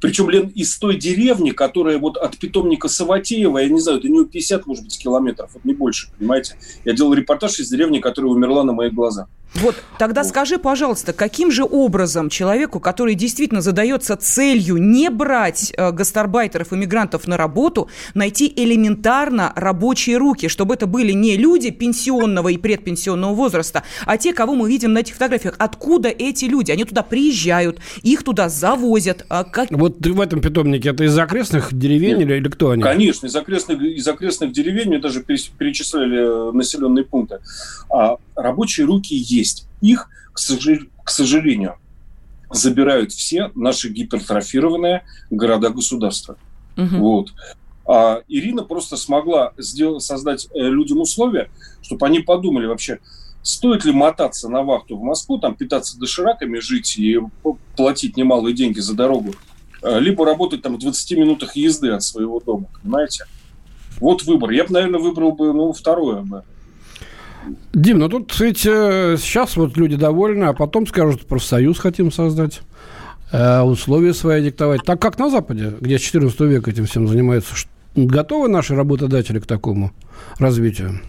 причем, 0.00 0.30
Лен, 0.30 0.48
из 0.54 0.78
той 0.78 0.96
деревни, 0.96 1.50
которая 1.50 1.98
вот 1.98 2.16
от 2.16 2.38
питомника 2.38 2.88
Саватеева, 2.88 3.58
я 3.58 3.68
не 3.68 3.80
знаю, 3.80 3.98
это 3.98 4.08
не 4.08 4.24
50, 4.24 4.66
может 4.66 4.84
быть, 4.84 4.98
километров, 4.98 5.50
вот 5.54 5.64
не 5.64 5.74
больше, 5.74 6.08
понимаете? 6.18 6.56
Я 6.84 6.94
делал 6.94 7.12
репортаж 7.12 7.58
из 7.58 7.68
деревни, 7.68 7.98
которая 7.98 8.30
умерла 8.30 8.64
на 8.64 8.72
моих 8.72 8.94
глазах. 8.94 9.28
Вот, 9.54 9.74
тогда 9.98 10.22
скажи, 10.22 10.58
пожалуйста, 10.58 11.12
каким 11.12 11.50
же 11.50 11.64
образом 11.64 12.30
человеку, 12.30 12.78
который 12.78 13.14
действительно 13.14 13.60
задается 13.60 14.16
целью 14.16 14.76
не 14.76 15.10
брать 15.10 15.72
э, 15.76 15.90
гастарбайтеров, 15.90 16.72
иммигрантов 16.72 17.26
на 17.26 17.36
работу, 17.36 17.88
найти 18.14 18.52
элементарно 18.54 19.52
рабочие 19.56 20.18
руки, 20.18 20.48
чтобы 20.48 20.74
это 20.74 20.86
были 20.86 21.12
не 21.12 21.36
люди 21.36 21.70
пенсионного 21.70 22.50
и 22.50 22.58
предпенсионного 22.58 23.34
возраста, 23.34 23.82
а 24.06 24.16
те, 24.18 24.32
кого 24.32 24.54
мы 24.54 24.68
видим 24.68 24.92
на 24.92 24.98
этих 24.98 25.14
фотографиях. 25.14 25.56
Откуда 25.58 26.08
эти 26.08 26.44
люди? 26.44 26.70
Они 26.70 26.84
туда 26.84 27.02
приезжают, 27.02 27.80
их 28.02 28.22
туда 28.22 28.48
завозят. 28.48 29.26
А 29.28 29.42
как... 29.42 29.70
Вот 29.72 29.96
в 29.98 30.20
этом 30.20 30.40
питомнике 30.40 30.90
это 30.90 31.04
из 31.04 31.18
окрестных 31.18 31.74
деревень 31.74 32.18
Нет. 32.18 32.20
или, 32.20 32.34
или 32.34 32.48
кто 32.48 32.70
они? 32.70 32.82
Конечно, 32.82 33.26
из 33.26 33.34
окрестных, 33.34 33.82
из 33.82 34.06
окрестных 34.06 34.52
деревень, 34.52 34.88
мне 34.88 34.98
даже 35.00 35.22
перечисляли 35.22 36.52
населенные 36.52 37.04
пункты. 37.04 37.40
А 37.92 38.16
рабочие 38.42 38.86
руки 38.86 39.14
есть. 39.14 39.66
Их, 39.80 40.08
к 40.32 41.10
сожалению, 41.10 41.76
забирают 42.50 43.12
все 43.12 43.50
наши 43.54 43.88
гипертрофированные 43.88 45.04
города-государства. 45.30 46.36
Угу. 46.76 46.96
Вот. 46.96 47.32
А 47.86 48.22
Ирина 48.28 48.62
просто 48.62 48.96
смогла 48.96 49.52
сделать, 49.58 50.02
создать 50.02 50.48
э, 50.54 50.60
людям 50.60 51.00
условия, 51.00 51.50
чтобы 51.82 52.06
они 52.06 52.20
подумали 52.20 52.66
вообще, 52.66 53.00
стоит 53.42 53.84
ли 53.84 53.92
мотаться 53.92 54.48
на 54.48 54.62
вахту 54.62 54.96
в 54.96 55.02
Москву, 55.02 55.38
там 55.38 55.54
питаться 55.54 55.98
дошираками, 55.98 56.58
жить 56.58 56.98
и 56.98 57.18
платить 57.76 58.16
немалые 58.16 58.54
деньги 58.54 58.80
за 58.80 58.94
дорогу, 58.94 59.34
э, 59.82 59.98
либо 59.98 60.24
работать 60.24 60.62
там 60.62 60.76
в 60.76 60.78
20 60.78 61.18
минутах 61.18 61.56
езды 61.56 61.90
от 61.90 62.02
своего 62.02 62.40
дома, 62.40 62.66
понимаете? 62.82 63.26
Вот 63.98 64.22
выбор. 64.22 64.50
Я 64.50 64.64
бы, 64.64 64.72
наверное, 64.72 65.00
выбрал 65.00 65.32
бы, 65.32 65.52
ну, 65.52 65.72
второе 65.72 66.22
бы. 66.22 66.44
Дим, 67.72 67.98
ну 67.98 68.08
тут 68.08 68.32
э, 68.40 69.16
сейчас 69.18 69.56
вот 69.56 69.76
люди 69.76 69.96
довольны, 69.96 70.44
а 70.44 70.52
потом 70.52 70.86
скажут, 70.86 71.26
профсоюз 71.26 71.78
хотим 71.78 72.12
создать, 72.12 72.60
э, 73.32 73.60
условия 73.60 74.14
свои 74.14 74.42
диктовать. 74.42 74.82
Так 74.84 75.00
как 75.00 75.18
на 75.18 75.30
Западе, 75.30 75.72
где 75.80 75.98
с 75.98 76.02
14 76.02 76.38
века 76.40 76.70
этим 76.70 76.86
всем 76.86 77.08
занимаются, 77.08 77.54
готовы 77.94 78.48
наши 78.48 78.74
работодатели 78.74 79.38
к 79.38 79.46
такому 79.46 79.92
развитию? 80.38 81.00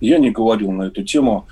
Я 0.00 0.18
не 0.18 0.30
говорил 0.30 0.72
на 0.72 0.84
эту 0.84 1.02
тему. 1.02 1.46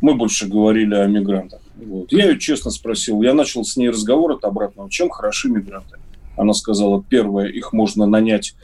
Мы 0.00 0.14
больше 0.14 0.46
говорили 0.46 0.94
о 0.94 1.06
мигрантах. 1.06 1.60
Вот. 1.76 2.12
Я 2.12 2.30
ее 2.30 2.38
честно 2.38 2.70
спросил. 2.70 3.22
Я 3.22 3.34
начал 3.34 3.64
с 3.64 3.76
ней 3.76 3.90
разговор 3.90 4.32
от 4.32 4.44
обратного. 4.44 4.90
Чем 4.90 5.10
хороши 5.10 5.48
мигранты? 5.48 5.98
Она 6.36 6.52
сказала, 6.52 7.02
первое, 7.08 7.46
их 7.46 7.72
можно 7.72 8.06
нанять 8.06 8.54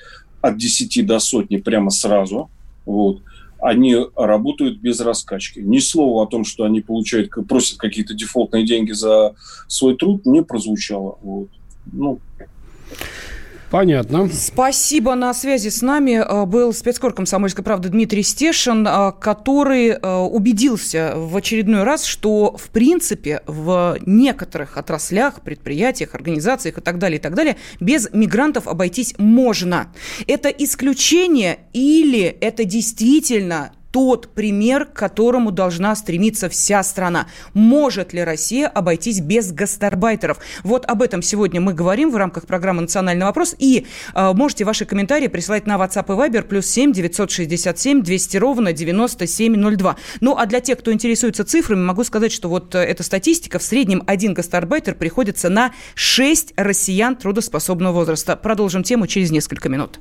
от 0.40 0.58
10 0.58 1.06
до 1.06 1.18
сотни 1.18 1.56
прямо 1.56 1.90
сразу. 1.90 2.50
Вот. 2.84 3.22
Они 3.64 3.96
работают 4.14 4.78
без 4.78 5.00
раскачки. 5.00 5.60
Ни 5.60 5.78
слова 5.78 6.24
о 6.24 6.26
том, 6.26 6.44
что 6.44 6.64
они 6.64 6.82
получают, 6.82 7.30
просят 7.48 7.78
какие-то 7.78 8.12
дефолтные 8.12 8.66
деньги 8.66 8.92
за 8.92 9.36
свой 9.68 9.96
труд, 9.96 10.26
не 10.26 10.42
прозвучало. 10.42 11.16
Вот. 11.22 11.48
Ну, 11.90 12.20
Понятно. 13.74 14.30
Спасибо. 14.32 15.16
На 15.16 15.34
связи 15.34 15.68
с 15.68 15.82
нами 15.82 16.12
э, 16.12 16.46
был 16.46 16.72
спецкор 16.72 17.12
«Комсомольской 17.12 17.64
правды» 17.64 17.88
Дмитрий 17.88 18.22
Стешин, 18.22 18.86
э, 18.86 19.10
который 19.18 19.88
э, 19.88 20.16
убедился 20.16 21.14
в 21.16 21.36
очередной 21.36 21.82
раз, 21.82 22.04
что, 22.04 22.56
в 22.56 22.68
принципе, 22.70 23.42
в 23.48 23.98
некоторых 24.06 24.76
отраслях, 24.76 25.40
предприятиях, 25.40 26.14
организациях 26.14 26.78
и 26.78 26.80
так 26.82 27.00
далее, 27.00 27.18
и 27.18 27.20
так 27.20 27.34
далее, 27.34 27.56
без 27.80 28.08
мигрантов 28.12 28.68
обойтись 28.68 29.16
можно. 29.18 29.92
Это 30.28 30.50
исключение 30.50 31.58
или 31.72 32.26
это 32.26 32.64
действительно 32.64 33.72
тот 33.94 34.34
пример, 34.34 34.86
к 34.86 34.92
которому 34.92 35.52
должна 35.52 35.94
стремиться 35.94 36.48
вся 36.48 36.82
страна. 36.82 37.28
Может 37.52 38.12
ли 38.12 38.24
Россия 38.24 38.66
обойтись 38.66 39.20
без 39.20 39.52
гастарбайтеров? 39.52 40.38
Вот 40.64 40.84
об 40.86 41.00
этом 41.00 41.22
сегодня 41.22 41.60
мы 41.60 41.74
говорим 41.74 42.10
в 42.10 42.16
рамках 42.16 42.48
программы 42.48 42.82
«Национальный 42.82 43.24
вопрос». 43.24 43.54
И 43.56 43.86
э, 44.12 44.32
можете 44.32 44.64
ваши 44.64 44.84
комментарии 44.84 45.28
присылать 45.28 45.68
на 45.68 45.76
WhatsApp 45.76 46.06
и 46.08 46.28
Viber 46.28 46.42
плюс 46.42 46.66
7 46.66 46.92
967 46.92 48.02
200 48.02 48.36
ровно 48.38 48.72
9702. 48.72 49.96
Ну, 50.20 50.36
а 50.36 50.46
для 50.46 50.58
тех, 50.58 50.80
кто 50.80 50.92
интересуется 50.92 51.44
цифрами, 51.44 51.84
могу 51.84 52.02
сказать, 52.02 52.32
что 52.32 52.48
вот 52.48 52.74
э, 52.74 52.80
эта 52.80 53.04
статистика. 53.04 53.60
В 53.60 53.62
среднем 53.62 54.02
один 54.08 54.34
гастарбайтер 54.34 54.96
приходится 54.96 55.50
на 55.50 55.70
6 55.94 56.54
россиян 56.56 57.14
трудоспособного 57.14 57.92
возраста. 57.92 58.34
Продолжим 58.34 58.82
тему 58.82 59.06
через 59.06 59.30
несколько 59.30 59.68
минут. 59.68 60.00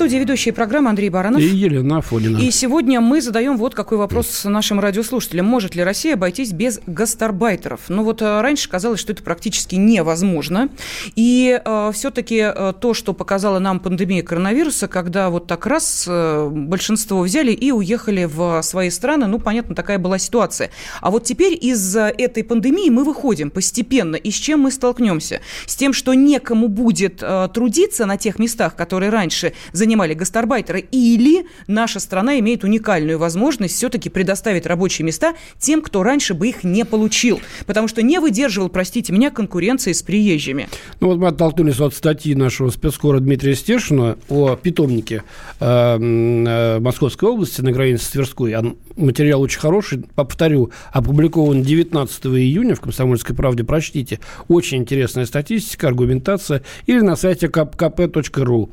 Студии 0.00 0.16
ведущая 0.16 0.52
программы 0.54 0.88
Андрей 0.88 1.10
Баранов. 1.10 1.42
И 1.42 1.44
Елена 1.44 1.98
Афонина. 1.98 2.38
И 2.38 2.50
сегодня 2.50 3.02
мы 3.02 3.20
задаем 3.20 3.58
вот 3.58 3.74
какой 3.74 3.98
вопрос 3.98 4.46
нашим 4.46 4.80
радиослушателям. 4.80 5.44
Может 5.44 5.74
ли 5.74 5.84
Россия 5.84 6.14
обойтись 6.14 6.52
без 6.52 6.80
гастарбайтеров? 6.86 7.82
Ну 7.88 8.02
вот 8.02 8.22
э, 8.22 8.40
раньше 8.40 8.70
казалось, 8.70 8.98
что 8.98 9.12
это 9.12 9.22
практически 9.22 9.74
невозможно. 9.74 10.70
И 11.16 11.60
э, 11.62 11.90
все-таки 11.92 12.38
э, 12.38 12.72
то, 12.80 12.94
что 12.94 13.12
показала 13.12 13.58
нам 13.58 13.78
пандемия 13.78 14.22
коронавируса, 14.22 14.88
когда 14.88 15.28
вот 15.28 15.46
так 15.46 15.66
раз 15.66 16.06
э, 16.08 16.48
большинство 16.50 17.20
взяли 17.20 17.52
и 17.52 17.70
уехали 17.70 18.24
в 18.24 18.62
свои 18.62 18.88
страны, 18.88 19.26
ну, 19.26 19.38
понятно, 19.38 19.74
такая 19.74 19.98
была 19.98 20.16
ситуация. 20.16 20.70
А 21.02 21.10
вот 21.10 21.24
теперь 21.24 21.58
из 21.60 21.94
этой 21.94 22.42
пандемии 22.42 22.88
мы 22.88 23.04
выходим 23.04 23.50
постепенно. 23.50 24.16
И 24.16 24.30
с 24.30 24.36
чем 24.36 24.60
мы 24.60 24.70
столкнемся? 24.70 25.42
С 25.66 25.76
тем, 25.76 25.92
что 25.92 26.14
некому 26.14 26.68
будет 26.68 27.18
э, 27.20 27.50
трудиться 27.52 28.06
на 28.06 28.16
тех 28.16 28.38
местах, 28.38 28.76
которые 28.76 29.10
раньше 29.10 29.52
занимали 29.90 30.14
гастарбайтеры, 30.14 30.86
или 30.92 31.46
наша 31.66 31.98
страна 31.98 32.38
имеет 32.38 32.62
уникальную 32.62 33.18
возможность 33.18 33.74
все-таки 33.74 34.08
предоставить 34.08 34.64
рабочие 34.66 35.04
места 35.04 35.34
тем, 35.58 35.82
кто 35.82 36.04
раньше 36.04 36.32
бы 36.32 36.46
их 36.46 36.62
не 36.62 36.84
получил, 36.84 37.40
потому 37.66 37.88
что 37.88 38.00
не 38.02 38.20
выдерживал, 38.20 38.68
простите 38.68 39.12
меня, 39.12 39.30
конкуренции 39.30 39.92
с 39.92 40.02
приезжими. 40.02 40.68
Ну 41.00 41.08
вот 41.08 41.18
мы 41.18 41.26
оттолкнулись 41.26 41.80
от 41.80 41.92
статьи 41.92 42.36
нашего 42.36 42.70
спецкора 42.70 43.18
Дмитрия 43.18 43.56
Стешина 43.56 44.16
о 44.28 44.54
питомнике 44.54 45.24
э, 45.58 45.98
э, 45.98 46.78
Московской 46.78 47.28
области 47.28 47.60
на 47.60 47.72
границе 47.72 48.04
с 48.04 48.08
Тверской. 48.10 48.54
Материал 48.96 49.40
очень 49.40 49.58
хороший, 49.58 50.04
повторю, 50.14 50.70
опубликован 50.92 51.62
19 51.62 52.26
июня 52.26 52.76
в 52.76 52.80
«Комсомольской 52.80 53.34
правде». 53.34 53.64
Прочтите. 53.64 54.20
Очень 54.46 54.78
интересная 54.78 55.26
статистика, 55.26 55.88
аргументация. 55.88 56.62
Или 56.86 57.00
на 57.00 57.16
сайте 57.16 57.46
kp.ru. 57.46 58.70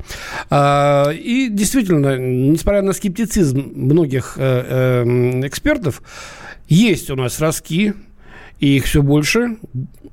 А, 0.50 1.07
и 1.12 1.48
действительно, 1.48 2.16
несмотря 2.16 2.82
на 2.82 2.92
скептицизм 2.92 3.72
многих 3.74 4.34
э, 4.36 5.04
э, 5.04 5.46
экспертов, 5.46 6.02
есть 6.68 7.10
у 7.10 7.16
нас 7.16 7.40
ростки, 7.40 7.94
и 8.60 8.76
их 8.76 8.84
все 8.84 9.02
больше, 9.02 9.58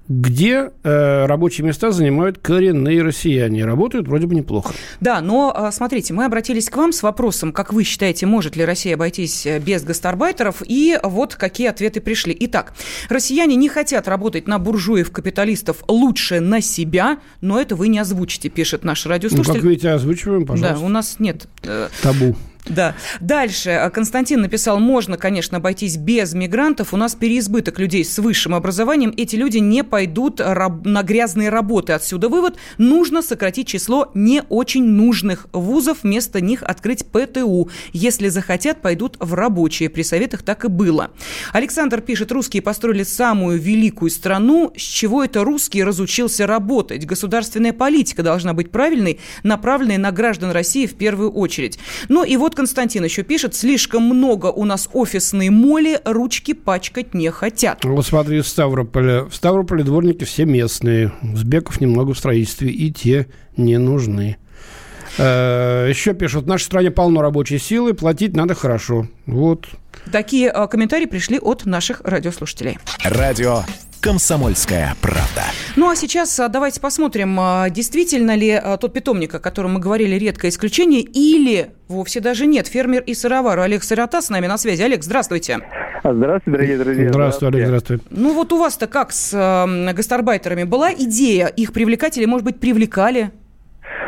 где 0.07 0.71
э, 0.83 1.25
рабочие 1.25 1.65
места 1.65 1.91
занимают 1.91 2.37
коренные 2.37 3.01
россияне. 3.01 3.65
Работают 3.65 4.07
вроде 4.07 4.27
бы 4.27 4.35
неплохо. 4.35 4.73
Да, 4.99 5.19
но 5.21 5.51
а, 5.55 5.71
смотрите, 5.71 6.13
мы 6.13 6.25
обратились 6.25 6.69
к 6.69 6.77
вам 6.77 6.91
с 6.91 7.01
вопросом, 7.01 7.51
как 7.51 7.73
вы 7.73 7.83
считаете, 7.83 8.27
может 8.27 8.55
ли 8.55 8.63
Россия 8.63 8.95
обойтись 8.95 9.45
э, 9.47 9.59
без 9.59 9.83
гастарбайтеров, 9.83 10.61
и 10.65 10.97
вот 11.01 11.35
какие 11.35 11.67
ответы 11.67 12.01
пришли. 12.01 12.35
Итак, 12.41 12.73
россияне 13.09 13.55
не 13.55 13.67
хотят 13.67 14.07
работать 14.07 14.47
на 14.47 14.59
буржуев-капиталистов 14.59 15.83
лучше 15.87 16.39
на 16.39 16.61
себя, 16.61 17.19
но 17.41 17.59
это 17.59 17.75
вы 17.75 17.87
не 17.87 17.97
озвучите, 17.97 18.49
пишет 18.49 18.83
наш 18.83 19.07
радиослушатель. 19.07 19.53
Ну, 19.53 19.55
как 19.55 19.63
видите, 19.63 19.89
озвучиваем, 19.89 20.45
пожалуйста. 20.45 20.79
Да, 20.79 20.85
у 20.85 20.89
нас 20.89 21.15
нет... 21.19 21.47
Э, 21.63 21.87
Табу. 22.03 22.35
Да. 22.67 22.95
Дальше. 23.19 23.91
Константин 23.93 24.41
написал, 24.41 24.79
можно, 24.79 25.17
конечно, 25.17 25.57
обойтись 25.57 25.97
без 25.97 26.33
мигрантов. 26.33 26.93
У 26.93 26.97
нас 26.97 27.15
переизбыток 27.15 27.79
людей 27.79 28.03
с 28.03 28.17
высшим 28.17 28.55
образованием. 28.55 29.13
Эти 29.15 29.35
люди 29.35 29.57
не 29.59 29.83
пойдут 29.83 30.39
на 30.39 31.03
грязные 31.03 31.49
работы. 31.49 31.93
Отсюда 31.93 32.27
вывод. 32.27 32.57
Нужно 32.77 33.21
сократить 33.21 33.67
число 33.67 34.09
не 34.13 34.41
очень 34.49 34.83
нужных 34.83 35.47
вузов. 35.53 35.99
Вместо 36.03 36.41
них 36.41 36.63
открыть 36.63 37.05
ПТУ. 37.05 37.69
Если 37.93 38.29
захотят, 38.29 38.81
пойдут 38.81 39.17
в 39.19 39.35
рабочие. 39.35 39.89
При 39.89 40.01
советах 40.01 40.41
так 40.41 40.65
и 40.65 40.67
было. 40.67 41.11
Александр 41.53 42.01
пишет, 42.01 42.31
русские 42.31 42.63
построили 42.63 43.03
самую 43.03 43.59
великую 43.59 44.09
страну. 44.09 44.73
С 44.75 44.81
чего 44.81 45.23
это 45.23 45.43
русский 45.43 45.83
разучился 45.83 46.47
работать? 46.47 47.05
Государственная 47.05 47.73
политика 47.73 48.23
должна 48.23 48.53
быть 48.53 48.71
правильной, 48.71 49.19
направленной 49.43 49.97
на 49.97 50.11
граждан 50.11 50.51
России 50.51 50.87
в 50.87 50.95
первую 50.95 51.31
очередь. 51.31 51.77
Ну 52.09 52.23
и 52.23 52.37
вот 52.37 52.54
Константин 52.55 53.03
еще 53.03 53.23
пишет, 53.23 53.53
слишком 53.53 54.03
много 54.03 54.47
у 54.47 54.65
нас 54.65 54.89
офисной 54.93 55.49
моли, 55.49 55.99
ручки 56.05 56.53
пачкать 56.53 57.13
не 57.13 57.29
хотят. 57.29 57.85
Вот 57.85 58.05
смотри, 58.05 58.41
в 58.41 58.47
Ставрополе. 58.47 59.23
В 59.25 59.35
Ставрополе 59.35 59.83
дворники 59.83 60.23
все 60.23 60.45
местные. 60.45 61.11
Узбеков 61.21 61.79
немного 61.79 62.13
в 62.13 62.17
строительстве, 62.17 62.71
и 62.71 62.91
те 62.91 63.27
не 63.57 63.77
нужны. 63.77 64.37
Э, 65.17 65.87
Еще 65.89 66.13
пишут, 66.13 66.45
в 66.45 66.47
нашей 66.47 66.63
стране 66.63 66.91
полно 66.91 67.21
рабочей 67.21 67.59
силы, 67.59 67.93
платить 67.93 68.35
надо 68.35 68.55
хорошо. 68.55 69.07
Вот. 69.25 69.67
Такие 70.11 70.51
э, 70.53 70.67
комментарии 70.67 71.05
пришли 71.05 71.39
от 71.39 71.65
наших 71.65 72.01
радиослушателей. 72.03 72.77
Радио 73.03 73.63
«Комсомольская 74.05 74.95
правда». 75.01 75.41
Ну 75.75 75.89
а 75.89 75.95
сейчас 75.95 76.39
а, 76.39 76.47
давайте 76.47 76.79
посмотрим, 76.79 77.39
а, 77.39 77.71
действительно 77.71 78.35
ли 78.35 78.51
а, 78.51 78.77
тот 78.77 78.93
питомник, 78.93 79.33
о 79.33 79.39
котором 79.39 79.73
мы 79.73 79.79
говорили, 79.79 80.13
редкое 80.13 80.49
исключение, 80.49 81.01
или 81.01 81.71
вовсе 81.87 82.19
даже 82.19 82.45
нет. 82.45 82.67
Фермер 82.67 83.01
и 83.01 83.15
сыровар 83.15 83.57
Олег 83.61 83.83
Сырота 83.83 84.21
с 84.21 84.29
нами 84.29 84.45
на 84.45 84.59
связи. 84.59 84.83
Олег, 84.83 85.03
здравствуйте. 85.03 85.61
Здравствуйте, 86.03 86.51
дорогие 86.51 86.77
друзья. 86.77 87.09
Здравствуй, 87.09 87.49
Олег, 87.49 87.65
здравствуй. 87.65 87.99
Ну 88.11 88.35
вот 88.35 88.53
у 88.53 88.59
вас-то 88.59 88.85
как 88.85 89.11
с 89.11 89.31
гастарбайтерами? 89.91 90.65
Была 90.65 90.93
идея 90.93 91.47
их 91.47 91.73
привлекать 91.73 92.19
или, 92.19 92.25
может 92.25 92.45
быть, 92.45 92.59
привлекали? 92.59 93.31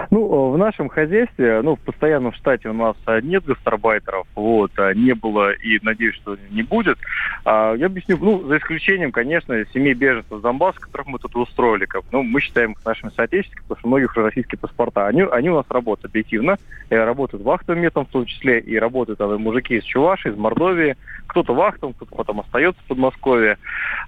Ну, 0.09 0.51
в 0.51 0.57
нашем 0.57 0.87
хозяйстве, 0.89 1.61
ну, 1.61 1.75
в 1.75 1.79
постоянном 1.79 2.31
штате 2.33 2.69
у 2.69 2.73
нас 2.73 2.95
а, 3.05 3.19
нет 3.19 3.43
гастарбайтеров, 3.43 4.25
вот, 4.35 4.71
а, 4.77 4.93
не 4.93 5.13
было 5.13 5.51
и, 5.51 5.79
надеюсь, 5.81 6.15
что 6.15 6.37
не 6.49 6.63
будет. 6.63 6.97
А, 7.43 7.73
Я 7.75 7.87
объясню, 7.87 8.17
ну, 8.17 8.43
за 8.47 8.57
исключением, 8.57 9.11
конечно, 9.11 9.55
семей 9.73 9.93
беженцев 9.93 10.39
с 10.39 10.41
Донбасса, 10.41 10.79
которых 10.79 11.07
мы 11.07 11.19
тут 11.19 11.35
устроили, 11.35 11.85
как, 11.85 12.03
ну, 12.11 12.23
мы 12.23 12.39
считаем 12.39 12.71
их 12.71 12.85
нашими 12.85 13.09
соотечественниками, 13.09 13.67
потому 13.67 13.79
что 13.79 13.87
многих 13.89 14.11
уже 14.11 14.25
российские 14.25 14.59
паспорта. 14.59 15.07
Они, 15.07 15.23
они 15.23 15.49
у 15.49 15.55
нас 15.55 15.65
работают 15.69 16.11
объективно, 16.11 16.57
работают 16.89 17.43
вахтовым 17.43 17.81
методом 17.81 18.05
в 18.05 18.11
том 18.11 18.25
числе, 18.25 18.59
и 18.59 18.77
работают 18.77 19.19
а, 19.19 19.37
мужики 19.37 19.75
из 19.75 19.83
Чуваши, 19.83 20.29
из 20.29 20.37
Мордовии, 20.37 20.95
кто-то 21.27 21.53
вахтом, 21.53 21.93
кто-то 21.93 22.15
потом 22.15 22.39
остается 22.39 22.81
в 22.83 22.87
Подмосковье. 22.87 23.57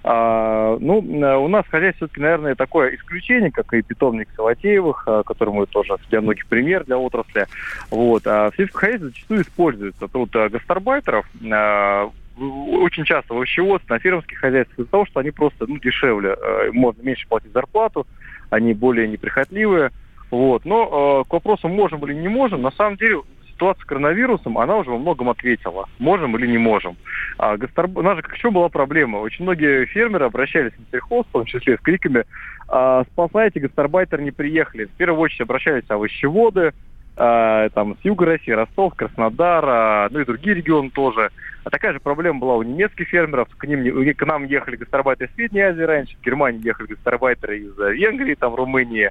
А, 0.02 0.76
ну, 0.80 1.02
э, 1.02 1.36
у 1.36 1.48
нас 1.48 1.66
хозяйство 1.68 2.06
все-таки, 2.06 2.20
наверное, 2.20 2.54
такое 2.54 2.94
исключение, 2.96 3.50
как 3.50 3.72
и 3.74 3.82
питомник 3.82 4.28
Салатеевых, 4.34 5.04
а, 5.06 5.22
который 5.22 5.54
мы 5.54 5.66
тоже 5.66 5.96
для 6.08 6.20
многих 6.20 6.46
пример 6.46 6.84
для 6.84 6.98
отрасли. 6.98 7.46
Вот. 7.90 8.26
А 8.26 8.50
в 8.50 8.56
сельском 8.56 8.80
хозяйстве 8.80 9.08
зачастую 9.08 9.42
используется 9.42 10.08
труд 10.08 10.34
а, 10.34 10.48
гастарбайтеров, 10.48 11.26
а, 11.52 12.10
очень 12.40 13.04
часто 13.04 13.34
в 13.34 13.36
овощеводстве, 13.36 13.94
на 13.94 13.98
фермерских 13.98 14.38
хозяйствах, 14.38 14.78
из-за 14.78 14.90
того, 14.90 15.06
что 15.06 15.20
они 15.20 15.30
просто 15.30 15.66
ну, 15.66 15.78
дешевле, 15.78 16.30
э, 16.30 16.70
можно 16.72 17.02
меньше 17.02 17.28
платить 17.28 17.52
зарплату, 17.52 18.06
они 18.48 18.72
более 18.72 19.08
неприхотливые. 19.08 19.90
Вот. 20.30 20.64
Но 20.64 21.22
э, 21.24 21.28
к 21.28 21.32
вопросу, 21.32 21.68
можем 21.68 22.04
или 22.06 22.14
не 22.14 22.28
можем, 22.28 22.62
на 22.62 22.70
самом 22.70 22.96
деле 22.96 23.20
ситуация 23.60 23.82
с 23.82 23.86
коронавирусом, 23.86 24.56
она 24.56 24.78
уже 24.78 24.90
во 24.90 24.98
многом 24.98 25.28
ответила. 25.28 25.86
Можем 25.98 26.34
или 26.36 26.46
не 26.46 26.56
можем. 26.56 26.96
А 27.36 27.58
гастарб... 27.58 27.96
У 27.98 28.02
нас 28.02 28.16
же 28.16 28.24
чем 28.40 28.54
была 28.54 28.70
проблема? 28.70 29.18
Очень 29.18 29.44
многие 29.44 29.84
фермеры 29.84 30.24
обращались 30.24 30.72
в 30.72 30.80
Интерхоз, 30.80 31.26
в 31.26 31.32
том 31.32 31.44
числе 31.44 31.76
с 31.76 31.80
криками 31.80 32.24
а, 32.68 33.04
«Спасайте, 33.12 33.60
гастарбайтеры 33.60 34.22
не 34.22 34.30
приехали». 34.30 34.86
В 34.86 34.92
первую 34.92 35.20
очередь 35.20 35.42
обращались 35.42 35.84
овощеводы, 35.88 36.72
а, 37.18 37.68
там, 37.70 37.98
с 38.00 38.04
юга 38.04 38.24
России, 38.24 38.52
Ростов, 38.52 38.94
Краснодар, 38.94 39.64
а, 39.68 40.08
ну 40.10 40.20
и 40.20 40.24
другие 40.24 40.54
регионы 40.54 40.88
тоже. 40.88 41.30
А 41.62 41.68
такая 41.68 41.92
же 41.92 42.00
проблема 42.00 42.38
была 42.38 42.56
у 42.56 42.62
немецких 42.62 43.08
фермеров. 43.08 43.48
К, 43.58 43.66
ним, 43.66 44.14
к 44.14 44.26
нам 44.26 44.44
ехали 44.44 44.76
гастарбайтеры 44.76 45.28
из 45.28 45.34
Средней 45.34 45.60
Азии 45.60 45.82
раньше, 45.82 46.16
в 46.16 46.24
Германии 46.24 46.64
ехали 46.64 46.86
гастарбайтеры 46.86 47.58
из 47.58 47.78
э, 47.78 47.92
Венгрии, 47.92 48.36
там, 48.36 48.54
Румынии. 48.54 49.10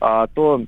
А, 0.00 0.26
то 0.26 0.60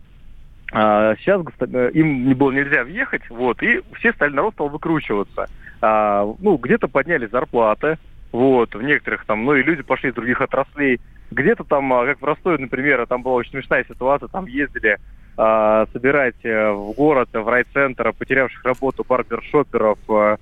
а, 0.72 1.16
сейчас 1.16 1.42
э, 1.60 1.90
им 1.94 2.26
не 2.26 2.34
было 2.34 2.50
нельзя 2.50 2.84
въехать, 2.84 3.28
вот, 3.30 3.62
и 3.62 3.80
все 3.94 4.12
стали, 4.12 4.34
народ 4.34 4.54
стал 4.54 4.68
выкручиваться. 4.68 5.48
А, 5.80 6.26
ну, 6.40 6.56
где-то 6.56 6.88
подняли 6.88 7.26
зарплаты, 7.26 7.98
вот, 8.32 8.74
в 8.74 8.82
некоторых 8.82 9.24
там, 9.24 9.44
ну 9.44 9.54
и 9.54 9.62
люди 9.62 9.82
пошли 9.82 10.10
из 10.10 10.14
других 10.14 10.40
отраслей. 10.40 11.00
Где-то 11.30 11.64
там, 11.64 11.92
а, 11.92 12.06
как 12.06 12.20
в 12.20 12.24
Ростове, 12.24 12.58
например, 12.58 13.06
там 13.06 13.22
была 13.22 13.36
очень 13.36 13.52
смешная 13.52 13.84
ситуация, 13.84 14.28
там 14.28 14.46
ездили 14.46 14.98
а, 15.36 15.86
собирать 15.92 16.44
э, 16.44 16.70
в 16.72 16.92
город, 16.92 17.28
в 17.32 17.48
райцентр 17.48 18.12
потерявших 18.12 18.64
работу 18.64 19.04
барбершоперов, 19.08 19.98
а, 20.08 20.36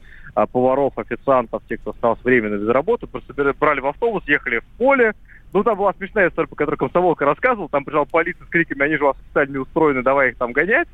поваров, 0.45 0.99
официантов, 0.99 1.63
тех, 1.67 1.81
кто 1.81 1.93
остался 1.93 2.21
временно 2.23 2.57
без 2.57 2.69
работы, 2.69 3.07
просто 3.07 3.33
брали 3.59 3.81
в 3.81 3.87
автобус, 3.87 4.23
ехали 4.27 4.59
в 4.59 4.65
поле. 4.77 5.15
Ну, 5.55 5.63
там 5.63 5.79
была 5.79 5.95
смешная 5.95 6.29
история, 6.29 6.49
по 6.49 6.57
которой 6.57 6.77
комсомолка 6.77 7.25
рассказывал. 7.25 7.71
Там 7.71 7.85
прижал 7.85 8.05
полиция 8.05 8.45
с 8.45 8.49
криками, 8.51 8.83
они 8.83 8.97
же 8.97 9.05
у 9.05 9.07
вас 9.07 9.17
официально 9.17 9.53
не 9.53 9.59
устроены, 9.59 10.03
давай 10.03 10.31
их 10.31 10.37
там 10.37 10.53
гонять, 10.53 10.89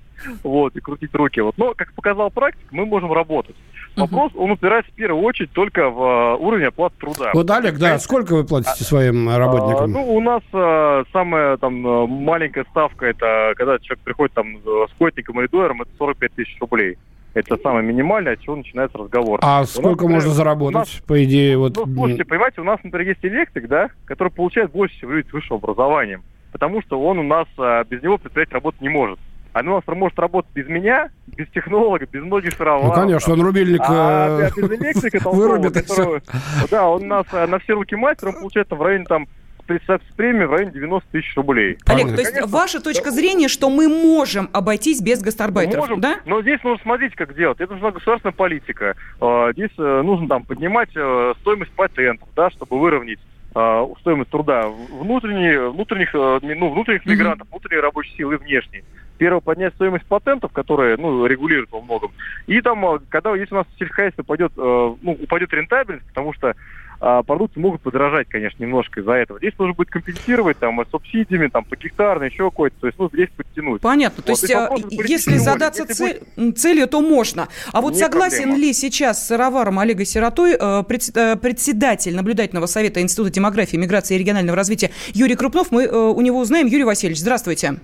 вот, 0.44 0.76
и 0.76 0.80
крутить 0.80 1.12
руки. 1.14 1.40
Вот. 1.40 1.58
Но, 1.58 1.74
как 1.74 1.92
показал 1.94 2.30
практика, 2.30 2.68
мы 2.70 2.86
можем 2.86 3.12
работать. 3.12 3.56
Вопрос, 3.96 4.32
он 4.36 4.52
упирается 4.52 4.90
в 4.92 4.94
первую 4.94 5.22
очередь 5.24 5.50
только 5.52 5.90
в 5.90 6.00
э, 6.00 6.36
уровень 6.36 6.66
оплаты 6.66 6.94
труда. 6.98 7.30
Вот, 7.34 7.50
Олег, 7.50 7.76
да, 7.78 7.98
сколько 7.98 8.34
вы 8.34 8.44
платите 8.44 8.84
своим 8.84 9.28
А, 9.28 9.38
работникам? 9.38 9.90
ну, 9.90 10.14
у 10.14 10.20
нас 10.20 10.42
э, 10.52 11.04
самая 11.12 11.56
там 11.58 11.86
э, 11.86 12.06
маленькая 12.06 12.64
ставка, 12.70 13.06
это 13.06 13.52
когда 13.56 13.78
человек 13.80 14.04
приходит 14.04 14.34
там 14.34 14.56
э, 14.56 14.86
с 14.90 14.96
котиком 14.96 15.40
или 15.40 15.48
дуэром, 15.48 15.82
это 15.82 15.90
45 15.98 16.32
тысяч 16.32 16.56
рублей. 16.60 16.96
Это 17.34 17.56
самое 17.62 17.84
минимальное, 17.84 18.34
от 18.34 18.40
чего 18.40 18.56
начинается 18.56 18.98
разговор. 18.98 19.40
У 19.42 19.44
А 19.46 19.60
нас, 19.60 19.70
сколько 19.70 19.88
например, 20.04 20.14
можно 20.16 20.30
у 20.30 20.34
заработать, 20.34 20.74
нас- 20.74 21.02
по 21.06 21.24
идее, 21.24 21.56
вот... 21.56 21.76
ну, 21.76 21.86
слушайте, 21.86 22.24
понимаете, 22.24 22.60
у 22.60 22.64
нас, 22.64 22.78
например, 22.82 23.08
есть 23.08 23.24
электрик, 23.24 23.68
да, 23.68 23.88
который 24.04 24.28
получает 24.30 24.70
больше, 24.70 24.98
чем 25.00 25.10
люди 25.12 25.28
с 25.28 25.32
высшим 25.32 25.56
образованием. 25.56 26.22
Потому 26.52 26.82
что 26.82 27.00
он 27.00 27.18
у 27.18 27.22
нас, 27.22 27.46
а, 27.58 27.82
без 27.84 28.02
него 28.02 28.18
предприятие 28.18 28.54
работать 28.54 28.80
не 28.82 28.90
может. 28.90 29.18
Оно 29.54 29.72
у 29.72 29.74
нас 29.76 29.84
может 29.86 30.18
работать 30.18 30.50
без 30.54 30.66
меня, 30.68 31.10
без 31.26 31.46
технолога, 31.48 32.06
без 32.10 32.22
многих 32.22 32.52
шароваров. 32.54 32.88
Ну, 32.96 33.02
конечно, 33.02 33.32
он 33.34 33.42
рубильник 33.42 33.80
А 33.86 34.40
э, 34.40 34.50
без 34.56 34.70
электрика 34.80 35.18
толкового, 35.22 35.48
вырубит 35.58 35.74
которого- 35.74 36.22
Да, 36.70 36.88
он 36.88 37.02
у 37.04 37.06
нас 37.06 37.26
а, 37.32 37.46
на 37.46 37.58
все 37.58 37.74
руки 37.74 37.94
мастер, 37.96 38.28
он 38.28 38.34
получает 38.40 38.70
в 38.70 38.82
районе 38.82 39.04
там 39.06 39.26
премией 39.66 40.46
в 40.46 40.52
районе 40.52 40.72
90 40.72 41.08
тысяч 41.10 41.34
рублей. 41.36 41.78
Олег, 41.86 41.86
Понятно. 41.86 42.14
то 42.14 42.20
есть 42.20 42.32
Конечно. 42.32 42.56
ваша 42.56 42.80
точка 42.82 43.10
зрения, 43.10 43.48
что 43.48 43.70
мы 43.70 43.88
можем 43.88 44.48
обойтись 44.52 45.00
без 45.00 45.20
гастарбайтеров, 45.22 45.82
Можем, 45.88 46.00
да? 46.00 46.18
Но 46.26 46.42
здесь 46.42 46.62
нужно 46.62 46.82
смотреть, 46.82 47.14
как 47.14 47.34
делать. 47.34 47.60
Это 47.60 47.72
нужна 47.72 47.90
государственная 47.90 48.32
политика. 48.34 48.96
А, 49.20 49.52
Здесь 49.52 49.70
э, 49.78 50.02
нужно 50.02 50.28
там 50.28 50.44
поднимать 50.44 50.90
э, 50.94 51.34
стоимость 51.40 51.72
патентов, 51.72 52.28
да, 52.36 52.50
чтобы 52.50 52.78
выровнять 52.78 53.18
э, 53.54 53.86
стоимость 54.00 54.30
труда 54.30 54.68
внутренние, 54.68 55.70
внутренних, 55.70 56.14
э, 56.14 56.38
ну, 56.42 56.70
внутренних 56.70 57.06
мигрантов, 57.06 57.48
внутренней 57.50 57.80
рабочей 57.80 58.14
силы 58.16 58.34
и 58.34 58.38
внешней. 58.38 58.84
Первое, 59.18 59.40
поднять 59.40 59.74
стоимость 59.74 60.06
патентов, 60.06 60.52
которые, 60.52 60.96
ну, 60.96 61.26
регулируют 61.26 61.70
во 61.70 61.80
многом. 61.80 62.10
И 62.46 62.60
там, 62.60 62.98
когда, 63.08 63.34
если 63.36 63.54
у 63.54 63.58
нас 63.58 63.66
сельскохозяйство 63.78 64.24
пойдет, 64.24 64.52
ну, 64.56 64.96
упадет 65.22 65.52
рентабельность, 65.52 66.06
потому 66.08 66.32
что 66.32 66.56
а, 67.04 67.24
продукты 67.24 67.58
могут 67.58 67.80
подорожать, 67.80 68.28
конечно, 68.28 68.62
немножко 68.62 69.00
из-за 69.00 69.12
этого. 69.14 69.40
Здесь 69.40 69.54
нужно 69.58 69.74
будет 69.74 69.90
компенсировать 69.90 70.56
там 70.58 70.80
субсидиями, 70.88 71.48
там, 71.48 71.64
по 71.64 71.74
гектарно, 71.76 72.22
еще 72.24 72.48
какой-то. 72.48 72.76
То 72.80 72.86
есть, 72.86 72.98
ну, 72.98 73.10
здесь 73.12 73.28
подтянуть. 73.36 73.82
Понятно. 73.82 74.22
То 74.22 74.30
Вот, 74.32 74.38
есть, 74.40 74.50
и 74.50 74.54
а, 74.54 74.70
если 75.04 75.36
задаться 75.36 75.82
Если 75.88 75.94
цель- 75.94 76.20
м, 76.36 76.54
целью, 76.54 76.86
то 76.86 77.00
можно. 77.00 77.48
А 77.72 77.80
вот 77.80 77.94
Не 77.94 77.98
согласен 77.98 78.42
проблема. 78.44 78.58
ли 78.60 78.72
сейчас 78.72 79.20
с 79.24 79.26
сыроваром 79.26 79.80
Олегой 79.80 80.06
Сиротой 80.06 80.52
э, 80.52 80.82
э, 81.16 81.36
председатель 81.36 82.14
наблюдательного 82.14 82.66
совета 82.66 83.02
Института 83.02 83.30
демографии, 83.30 83.76
миграции 83.76 84.14
и 84.14 84.18
регионального 84.18 84.54
развития 84.56 84.92
Юрий 85.12 85.34
Крупнов? 85.34 85.72
Мы 85.72 85.82
э, 85.82 85.92
у 85.92 86.20
него 86.20 86.38
узнаем. 86.38 86.68
Юрий 86.68 86.84
Васильевич, 86.84 87.18
здравствуйте. 87.18 87.80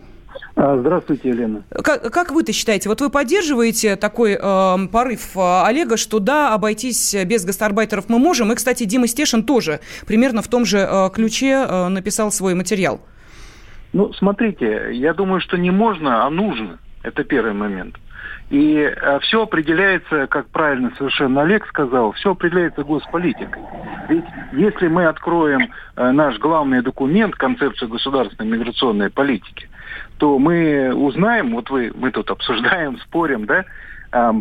А, 0.61 0.77
Здравствуйте, 0.77 1.29
Елена. 1.29 1.63
Как, 1.71 2.13
как 2.13 2.33
вы-то 2.33 2.53
считаете, 2.53 2.89
вот 2.89 3.01
вы 3.01 3.11
поддерживаете 3.11 3.95
такой 3.95 4.33
э, 4.33 4.77
порыв 4.91 5.37
э, 5.37 5.63
Олега, 5.65 5.97
что 5.97 6.19
да, 6.19 6.53
обойтись 6.53 7.15
без 7.27 7.45
гастарбайтеров 7.45 8.09
мы 8.09 8.19
можем? 8.19 8.51
И, 8.51 8.57
кстати, 8.57 8.83
Дима 8.83 9.07
Стешин 9.07 9.45
тоже 9.45 9.79
примерно 10.05 10.43
в 10.43 10.49
том 10.49 10.65
же 10.65 10.79
э, 10.79 11.11
ключе 11.15 11.65
э, 11.65 11.89
написал 11.89 12.33
свой 12.33 12.57
материал. 12.57 13.01
Ну, 13.93 14.13
смотрите, 14.15 14.89
я 14.95 15.15
думаю, 15.15 15.41
что 15.41 15.57
не 15.57 15.71
можно, 15.71 16.27
а 16.27 16.31
нужно. 16.31 16.81
Это 17.05 17.23
первый 17.23 17.53
момент. 17.53 17.95
И 18.51 18.93
все 19.23 19.43
определяется, 19.43 20.27
как 20.27 20.49
правильно 20.49 20.91
совершенно 20.99 21.43
Олег 21.43 21.67
сказал, 21.69 22.13
все 22.13 22.33
определяется 22.33 22.83
госполитикой. 22.83 23.63
Ведь 24.09 24.25
если 24.53 24.89
мы 24.89 25.05
откроем 25.07 25.71
э, 25.97 26.11
наш 26.11 26.39
главный 26.39 26.83
документ, 26.83 27.35
концепцию 27.35 27.91
государственной 27.91 28.59
миграционной 28.59 29.11
политики, 29.11 29.69
то 30.19 30.39
мы 30.39 30.93
узнаем, 30.95 31.55
вот 31.55 31.71
вы, 31.71 31.93
мы 31.95 32.11
тут 32.11 32.31
обсуждаем, 32.31 32.99
спорим, 32.99 33.47
да, 33.47 33.65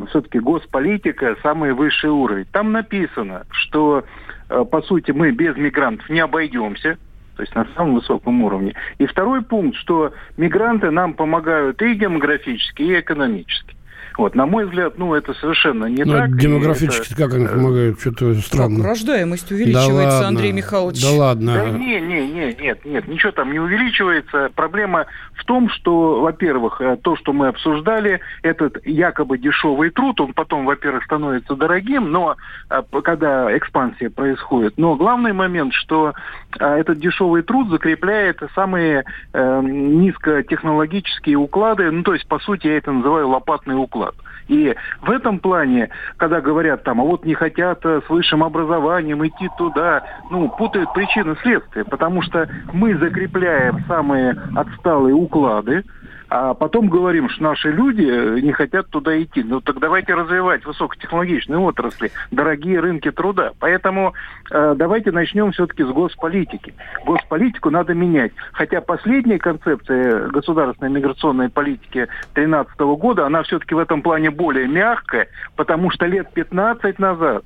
все-таки 0.09 0.39
госполитика 0.39 1.35
самый 1.43 1.73
высший 1.73 2.09
уровень. 2.09 2.45
Там 2.51 2.71
написано, 2.71 3.43
что, 3.51 4.03
э, 4.49 4.65
по 4.69 4.81
сути, 4.81 5.11
мы 5.11 5.31
без 5.31 5.55
мигрантов 5.57 6.09
не 6.09 6.21
обойдемся, 6.21 6.97
то 7.35 7.43
есть 7.43 7.53
на 7.53 7.67
самом 7.75 7.95
высоком 7.95 8.41
уровне. 8.43 8.73
И 8.97 9.05
второй 9.05 9.41
пункт, 9.41 9.77
что 9.77 10.13
мигранты 10.37 10.89
нам 10.89 11.13
помогают 11.13 11.81
и 11.81 11.95
демографически, 11.95 12.81
и 12.81 12.99
экономически. 12.99 13.76
Вот, 14.17 14.33
на 14.33 14.47
мой 14.47 14.65
взгляд, 14.65 14.97
ну, 14.97 15.13
это 15.13 15.33
совершенно 15.35 15.85
не 15.85 16.03
Ну, 16.03 16.13
так. 16.13 16.35
демографически 16.37 17.13
это- 17.13 17.23
как 17.23 17.33
они 17.35 17.47
помогают? 17.47 17.99
Что-то 17.99 18.33
странно. 18.35 18.83
Рождаемость 18.83 19.49
Да 19.49 19.55
увеличивается, 19.55 20.17
ладно, 20.17 20.27
Андрей 20.27 20.51
Михайлович. 20.51 21.01
Да 21.03 21.11
ладно. 21.11 21.53
Да 21.53 21.69
не, 21.69 22.01
не, 22.01 22.27
не, 22.27 22.53
нет, 22.55 22.83
нет, 22.83 23.07
ничего 23.07 23.31
там 23.31 23.51
не 23.51 23.59
увеличивается. 23.59 24.49
Проблема 24.55 25.05
в 25.35 25.45
том, 25.45 25.69
что, 25.69 26.21
во-первых, 26.21 26.81
э, 26.81 26.97
то, 26.97 27.15
что 27.15 27.31
мы 27.31 27.47
обсуждали, 27.47 28.19
этот 28.41 28.85
якобы 28.85 29.37
дешевый 29.37 29.91
труд, 29.91 30.19
он 30.19 30.33
потом, 30.33 30.65
во-первых, 30.65 31.03
становится 31.03 31.55
дорогим, 31.55 32.11
но 32.11 32.35
э, 32.69 32.81
когда 33.03 33.55
экспансия 33.55 34.09
происходит. 34.09 34.73
Но 34.77 34.95
главный 34.95 35.33
момент, 35.33 35.73
что 35.73 36.13
э, 36.59 36.65
этот 36.65 36.99
дешевый 36.99 37.43
труд 37.43 37.69
закрепляет 37.69 38.41
самые 38.55 39.05
э, 39.33 39.61
низкотехнологические 39.63 41.37
уклады, 41.37 41.91
ну, 41.91 42.01
то 42.03 42.13
есть, 42.13 42.27
по 42.27 42.39
сути, 42.39 42.67
я 42.67 42.77
это 42.77 42.91
называю 42.91 43.29
лопатный 43.29 43.75
уклад. 43.75 44.06
И 44.47 44.73
в 45.01 45.11
этом 45.11 45.39
плане, 45.39 45.89
когда 46.17 46.39
говорят 46.41 46.83
там, 46.83 47.01
а 47.01 47.03
вот 47.03 47.25
не 47.25 47.33
хотят 47.33 47.85
э, 47.85 48.01
с 48.05 48.09
высшим 48.09 48.43
образованием 48.43 49.25
идти 49.27 49.49
туда, 49.57 50.03
ну, 50.31 50.47
путают 50.49 50.93
причины 50.93 51.35
следствия, 51.41 51.83
потому 51.83 52.21
что 52.21 52.47
мы 52.71 52.97
закрепляем 52.97 53.83
самые 53.87 54.37
отсталые 54.55 55.15
уклады, 55.15 55.83
а 56.29 56.53
потом 56.53 56.89
говорим, 56.89 57.29
что 57.29 57.43
наши 57.43 57.71
люди 57.71 58.03
э, 58.03 58.39
не 58.41 58.51
хотят 58.51 58.89
туда 58.89 59.21
идти. 59.21 59.43
Ну 59.43 59.61
так 59.61 59.79
давайте 59.79 60.13
развивать 60.13 60.65
высокотехнологичные 60.65 61.57
отрасли, 61.57 62.11
дорогие 62.31 62.79
рынки 62.79 63.11
труда. 63.11 63.51
Поэтому 63.59 64.13
э, 64.51 64.75
давайте 64.77 65.11
начнем 65.11 65.51
все-таки 65.51 65.83
с 65.83 65.87
госполитики. 65.87 66.73
Госполитику 67.05 67.69
надо 67.69 67.93
менять. 67.93 68.33
Хотя 68.51 68.81
последняя 68.81 69.39
концепция 69.39 70.27
государственной 70.27 70.91
миграционной 70.91 71.49
политики 71.49 72.07
2013 72.33 72.79
года, 72.79 73.25
она 73.25 73.43
все-таки 73.43 73.75
в 73.75 73.79
этом 73.79 74.01
плане 74.01 74.29
более 74.29 74.67
мягкая, 74.67 75.27
потому 75.55 75.91
что 75.91 76.05
лет 76.05 76.31
15 76.33 76.99
назад 76.99 77.43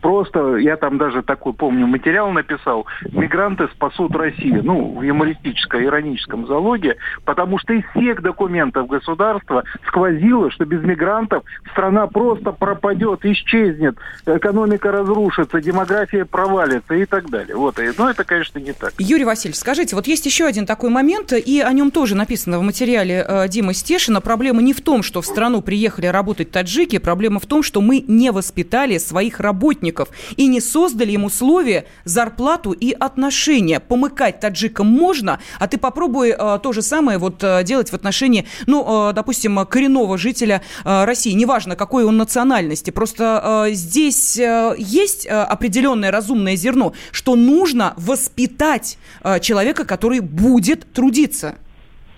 Просто 0.00 0.56
я 0.56 0.76
там 0.76 0.96
даже 0.98 1.22
такой, 1.22 1.52
помню, 1.52 1.86
материал 1.86 2.30
написал. 2.30 2.86
Мигранты 3.12 3.68
спасут 3.74 4.14
Россию. 4.14 4.62
Ну, 4.64 4.98
в 4.98 5.02
юмористическо-ироническом 5.02 6.46
залоге. 6.46 6.96
Потому 7.24 7.58
что 7.58 7.72
из 7.72 7.84
всех 7.94 8.22
документов 8.22 8.86
государства 8.86 9.64
сквозило, 9.86 10.50
что 10.50 10.64
без 10.64 10.82
мигрантов 10.82 11.42
страна 11.72 12.06
просто 12.06 12.52
пропадет, 12.52 13.24
исчезнет, 13.24 13.96
экономика 14.26 14.92
разрушится, 14.92 15.60
демография 15.60 16.24
провалится 16.24 16.94
и 16.94 17.04
так 17.04 17.28
далее. 17.28 17.56
Вот. 17.56 17.78
И- 17.80 17.90
Но 17.98 18.10
это, 18.10 18.22
конечно, 18.24 18.58
не 18.58 18.72
так. 18.72 18.92
Юрий 18.98 19.24
Васильевич, 19.24 19.58
скажите, 19.58 19.96
вот 19.96 20.06
есть 20.06 20.26
еще 20.26 20.46
один 20.46 20.66
такой 20.66 20.90
момент, 20.90 21.32
и 21.32 21.60
о 21.60 21.72
нем 21.72 21.90
тоже 21.90 22.14
написано 22.14 22.58
в 22.58 22.62
материале 22.62 23.24
э, 23.26 23.48
Димы 23.48 23.74
Стешина. 23.74 24.20
Проблема 24.20 24.62
не 24.62 24.72
в 24.72 24.80
том, 24.80 25.02
что 25.02 25.20
в 25.22 25.26
страну 25.26 25.60
приехали 25.62 26.06
работать 26.06 26.50
таджики, 26.52 26.98
проблема 26.98 27.40
в 27.40 27.46
том, 27.46 27.62
что 27.62 27.80
мы 27.80 28.04
не 28.06 28.30
воспитали 28.30 28.98
своих 28.98 29.40
работников 29.40 29.87
и 30.36 30.46
не 30.46 30.60
создали 30.60 31.12
им 31.12 31.24
условия, 31.24 31.86
зарплату 32.04 32.72
и 32.72 32.92
отношения. 32.92 33.80
Помыкать 33.80 34.40
таджикам 34.40 34.86
можно, 34.86 35.40
а 35.58 35.66
ты 35.68 35.78
попробуй 35.78 36.30
э, 36.30 36.58
то 36.62 36.72
же 36.72 36.82
самое 36.82 37.18
вот 37.18 37.42
э, 37.42 37.62
делать 37.64 37.90
в 37.90 37.94
отношении, 37.94 38.46
ну, 38.66 39.10
э, 39.10 39.12
допустим, 39.12 39.64
коренного 39.66 40.18
жителя 40.18 40.62
э, 40.84 41.04
России, 41.04 41.32
неважно, 41.32 41.76
какой 41.76 42.04
он 42.04 42.16
национальности. 42.16 42.90
Просто 42.90 43.66
э, 43.68 43.74
здесь 43.74 44.38
э, 44.38 44.74
есть 44.78 45.26
э, 45.26 45.30
определенное 45.30 46.10
разумное 46.10 46.56
зерно, 46.56 46.92
что 47.12 47.36
нужно 47.36 47.94
воспитать 47.96 48.98
э, 49.22 49.40
человека, 49.40 49.84
который 49.84 50.20
будет 50.20 50.92
трудиться. 50.92 51.56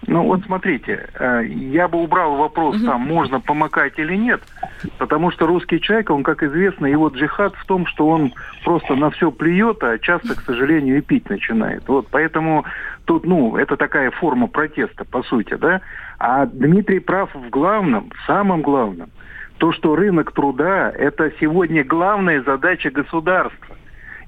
Ну 0.07 0.25
вот 0.25 0.43
смотрите, 0.45 1.09
э, 1.15 1.45
я 1.47 1.87
бы 1.87 2.03
убрал 2.03 2.37
вопрос 2.37 2.83
там, 2.83 3.03
можно 3.03 3.39
помыкать 3.41 3.99
или 3.99 4.17
нет, 4.17 4.41
потому 4.99 5.31
что 5.31 5.47
русский 5.47 5.81
человек, 5.81 6.11
он, 6.11 6.23
как 6.23 6.43
известно, 6.43 6.87
его 6.87 7.09
джихад 7.09 7.55
в 7.55 7.67
том, 7.67 7.87
что 7.87 8.09
он 8.09 8.33
просто 8.65 8.95
на 8.95 9.11
все 9.11 9.31
плюет, 9.31 9.83
а 9.83 9.99
часто, 9.99 10.35
к 10.35 10.41
сожалению, 10.43 10.99
и 10.99 11.03
пить 11.03 11.29
начинает. 11.29 11.87
Вот 11.87 12.09
поэтому 12.11 12.65
тут, 13.05 13.27
ну, 13.27 13.57
это 13.57 13.77
такая 13.77 14.11
форма 14.11 14.47
протеста, 14.47 15.05
по 15.05 15.23
сути, 15.23 15.55
да. 15.55 15.83
А 16.19 16.47
Дмитрий 16.47 17.01
прав 17.01 17.35
в 17.35 17.51
главном, 17.51 18.11
в 18.11 18.27
самом 18.27 18.63
главном, 18.63 19.11
то, 19.59 19.73
что 19.73 19.95
рынок 19.95 20.33
труда– 20.33 20.91
это 20.99 21.31
сегодня 21.39 21.85
главная 21.85 22.43
задача 22.43 22.91
государства. 22.91 23.77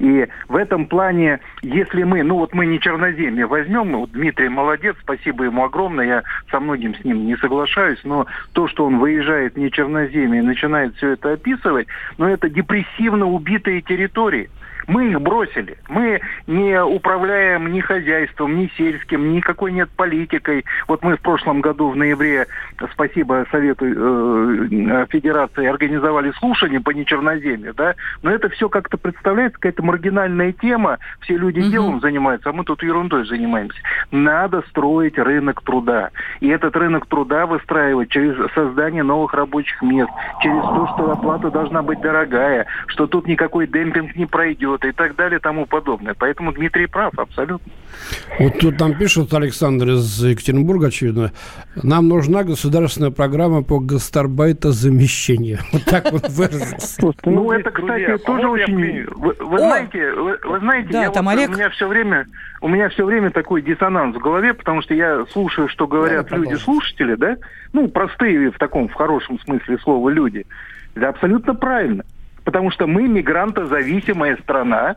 И 0.02 0.26
в 0.48 0.56
этом 0.56 0.86
плане, 0.86 1.38
если 1.62 2.02
мы, 2.02 2.24
ну 2.24 2.38
вот 2.38 2.52
мы 2.54 2.66
не 2.66 2.80
черноземье 2.80 3.46
возьмем, 3.46 3.92
ну, 3.92 4.00
вот 4.00 4.10
Дмитрий 4.10 4.48
молодец, 4.48 4.96
спасибо 5.00 5.44
ему 5.44 5.62
огромное, 5.62 6.04
я 6.04 6.22
со 6.50 6.58
многим 6.58 6.96
с 6.96 7.04
ним 7.04 7.24
не 7.24 7.36
соглашаюсь, 7.36 8.00
но 8.02 8.26
то, 8.52 8.66
что 8.66 8.84
он 8.84 8.98
выезжает 8.98 9.56
не 9.56 9.70
черноземье 9.70 10.40
и 10.42 10.44
начинает 10.44 10.96
все 10.96 11.10
это 11.10 11.34
описывать, 11.34 11.86
ну 12.18 12.26
это 12.26 12.48
депрессивно 12.48 13.26
убитые 13.26 13.80
территории. 13.80 14.50
Мы 14.86 15.10
их 15.10 15.20
бросили. 15.20 15.78
Мы 15.88 16.20
не 16.46 16.82
управляем 16.82 17.72
ни 17.72 17.80
хозяйством, 17.80 18.56
ни 18.56 18.70
сельским, 18.76 19.32
никакой 19.32 19.72
нет 19.72 19.88
политикой. 19.96 20.64
Вот 20.88 21.02
мы 21.02 21.16
в 21.16 21.20
прошлом 21.20 21.60
году 21.60 21.90
в 21.90 21.96
ноябре, 21.96 22.46
спасибо 22.92 23.46
Совету 23.50 23.86
э, 23.86 25.06
Федерации, 25.10 25.66
организовали 25.66 26.32
слушание 26.38 26.80
по 26.80 26.90
нечерноземью, 26.90 27.74
да, 27.74 27.94
но 28.22 28.30
это 28.30 28.48
все 28.48 28.68
как-то 28.68 28.96
представляется 28.96 29.58
какая-то 29.58 29.82
маргинальная 29.82 30.52
тема, 30.52 30.98
все 31.20 31.36
люди 31.36 31.62
делом 31.62 32.00
занимаются, 32.00 32.50
а 32.50 32.52
мы 32.52 32.64
тут 32.64 32.82
ерундой 32.82 33.26
занимаемся. 33.26 33.78
Надо 34.10 34.62
строить 34.68 35.18
рынок 35.18 35.62
труда. 35.62 36.10
И 36.40 36.48
этот 36.48 36.76
рынок 36.76 37.06
труда 37.06 37.46
выстраивать 37.46 38.10
через 38.10 38.36
создание 38.52 39.02
новых 39.02 39.34
рабочих 39.34 39.80
мест, 39.82 40.10
через 40.42 40.62
то, 40.62 40.90
что 40.94 41.12
оплата 41.12 41.50
должна 41.50 41.82
быть 41.82 42.00
дорогая, 42.00 42.66
что 42.86 43.06
тут 43.06 43.26
никакой 43.26 43.66
демпинг 43.66 44.16
не 44.16 44.26
пройдет 44.26 44.71
и 44.84 44.92
так 44.92 45.16
далее 45.16 45.38
и 45.38 45.42
тому 45.42 45.66
подобное. 45.66 46.14
Поэтому 46.14 46.52
Дмитрий 46.52 46.86
прав, 46.86 47.12
абсолютно. 47.18 47.70
Вот 48.38 48.58
тут 48.58 48.80
нам 48.80 48.94
пишет 48.94 49.32
Александр 49.34 49.90
из 49.90 50.24
Екатеринбурга, 50.24 50.88
очевидно, 50.88 51.32
нам 51.82 52.08
нужна 52.08 52.42
государственная 52.42 53.10
программа 53.10 53.62
по 53.62 53.78
гастарбайта-замещению. 53.78 55.58
Вот 55.72 55.84
так 55.84 56.12
вот 56.12 56.28
выразился. 56.28 56.98
Ну, 57.24 57.50
это, 57.50 57.70
кстати, 57.70 58.18
тоже 58.18 58.48
очень... 58.48 59.06
Вы, 59.14 59.58
знаете, 59.58 60.12
вы, 60.12 60.58
знаете, 60.60 60.98
Олег. 60.98 61.50
у 61.50 61.52
меня 61.54 61.70
все 61.70 61.88
время, 61.88 62.26
у 62.60 62.68
меня 62.68 62.88
все 62.90 63.04
время 63.04 63.30
такой 63.30 63.62
диссонанс 63.62 64.16
в 64.16 64.18
голове, 64.18 64.54
потому 64.54 64.82
что 64.82 64.94
я 64.94 65.24
слушаю, 65.32 65.68
что 65.68 65.86
говорят 65.86 66.30
люди-слушатели, 66.30 67.14
да, 67.14 67.36
ну, 67.72 67.88
простые 67.88 68.50
в 68.50 68.58
таком, 68.58 68.88
в 68.88 68.94
хорошем 68.94 69.38
смысле 69.40 69.78
слова 69.78 70.08
люди. 70.10 70.46
Это 70.94 71.08
абсолютно 71.08 71.54
правильно. 71.54 72.04
Потому 72.44 72.70
что 72.70 72.86
мы 72.86 73.06
мигрантозависимая 73.08 74.36
страна, 74.42 74.96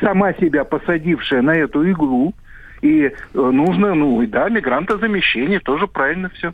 сама 0.00 0.32
себя 0.34 0.64
посадившая 0.64 1.42
на 1.42 1.54
эту 1.54 1.82
иглу, 1.88 2.34
и 2.80 3.02
э, 3.04 3.12
нужно, 3.34 3.94
ну, 3.94 4.22
и 4.22 4.26
да, 4.26 4.48
мигрантозамещение, 4.48 5.60
тоже 5.60 5.86
правильно 5.86 6.30
все. 6.30 6.52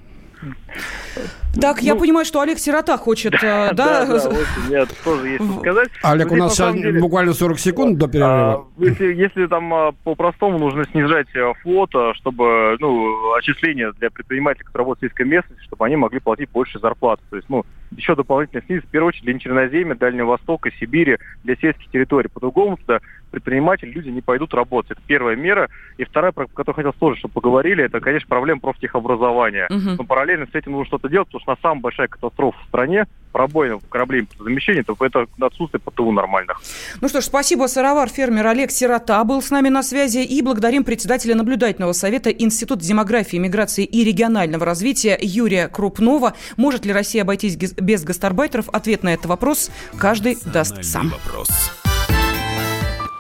Так, 1.61 1.81
я 1.83 1.95
понимаю, 1.95 2.27
что 2.27 2.41
Олег 2.41 2.59
Сирота 2.59 2.97
хочет, 2.99 3.35
э, 3.35 3.39
да? 3.43 3.73
Да, 3.73 4.07
да, 4.07 4.15
очень, 4.29 4.71
я 4.71 4.87
тоже 5.05 5.29
есть 5.29 5.45
что 5.45 5.61
сказать. 5.61 5.89
Олег, 6.03 6.27
Но 6.27 6.33
у 6.33 6.37
здесь, 6.37 6.43
нас 6.43 6.55
сейчас 6.55 6.75
деле, 6.75 7.01
буквально 7.01 7.33
40 7.33 7.59
секунд 7.59 7.99
до 7.99 8.09
перерыва. 8.09 8.67
а, 8.67 8.83
Если, 8.83 9.15
если 9.15 9.47
там 9.47 9.73
а, 9.73 9.93
по-простому 10.05 10.59
нужно 10.59 10.85
снижать 10.87 11.29
а, 11.37 11.55
флота, 11.63 12.13
чтобы, 12.15 12.77
ну, 12.81 13.33
отчисления 13.35 13.93
для 13.93 14.11
предпринимателей, 14.11 14.65
которые 14.65 14.87
работают 14.87 15.13
в 15.13 15.15
сельской 15.15 15.27
местности, 15.27 15.65
чтобы 15.65 15.87
они 15.87 15.97
могли 15.97 16.19
платить 16.19 16.51
больше 16.51 16.79
зарплаты. 16.81 17.23
То 17.31 17.37
есть, 17.37 17.49
ну, 17.49 17.65
еще 17.97 18.15
дополнительно 18.15 18.63
снизить, 18.67 18.85
в 18.85 18.89
первую 18.89 19.09
очередь, 19.09 19.25
для 19.25 19.39
Черноземья, 19.39 19.95
Дальнего 19.95 20.27
Востока, 20.27 20.71
Сибири, 20.79 21.19
для 21.43 21.57
сельских 21.57 21.91
территорий. 21.91 22.29
По-другому 22.29 22.77
туда 22.77 23.01
предприниматели, 23.31 23.91
люди 23.91 24.09
не 24.09 24.21
пойдут 24.21 24.55
работать. 24.55 24.93
Это 24.93 25.01
первая 25.07 25.37
мера. 25.37 25.69
И 25.99 26.05
вторая, 26.05 26.33
про 26.33 26.47
которую 26.47 26.77
хотел 26.77 26.93
тоже, 26.93 27.19
чтобы 27.19 27.35
поговорили, 27.35 27.85
это, 27.85 28.01
конечно, 28.01 28.29
проблема 28.29 28.61
профтехобразования. 28.61 29.67
Мгм. 29.71 29.97
Но 29.97 30.05
параллельно 30.05 30.47
с 30.47 30.55
этим 30.55 30.73
нужно 30.73 30.87
что-то 30.87 31.09
делать, 31.09 31.29
потому 31.29 31.43
что 31.43 31.51
на 31.53 31.59
самая 31.61 31.81
большая 31.81 32.09
катастрофа 32.09 32.59
в 32.63 32.69
стране 32.69 33.07
пробоина 33.35 33.81
кораблей 33.91 34.29
замещения, 34.39 34.85
то 34.85 34.97
это 35.01 35.27
отсутствие 35.41 35.81
ПТУ 35.81 36.13
нормальных. 36.13 36.63
Ну 37.01 37.09
что 37.09 37.21
ж, 37.21 37.25
спасибо, 37.25 37.67
сыровар, 37.67 38.09
фермер 38.09 38.47
Олег 38.47 38.71
Сирота 38.71 39.25
был 39.25 39.43
с 39.43 39.51
нами 39.51 39.71
на 39.71 39.83
связи. 39.83 40.19
И 40.19 40.41
благодарим 40.41 40.85
председателя 40.85 41.35
наблюдательного 41.35 41.93
совета 41.93 42.31
Института 42.31 42.85
демографии, 42.85 43.37
миграции 43.39 43.85
и 43.85 44.05
регионального 44.05 44.65
развития 44.65 45.19
Юрия 45.21 45.67
Крупнова. 45.67 46.35
Может 46.57 46.87
ли 46.87 46.93
Россия 46.93 47.23
обойтись 47.23 47.57
без 47.57 48.05
гастарбайтеров? 48.05 48.69
Ответ 48.69 49.03
на 49.03 49.13
этот 49.13 49.27
вопрос 49.27 49.71
каждый 49.99 50.39
даст 50.45 50.85
сам. 50.85 51.11
вопрос. 51.11 51.49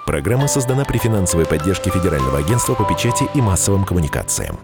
Программа 0.06 0.46
создана 0.46 0.84
при 0.84 0.98
финансовой 0.98 1.44
поддержке 1.44 1.90
Федерального 1.90 2.38
агентства 2.38 2.74
по 2.74 2.84
печати 2.84 3.24
и 3.34 3.40
массовым 3.40 3.84
коммуникациям. 3.84 4.58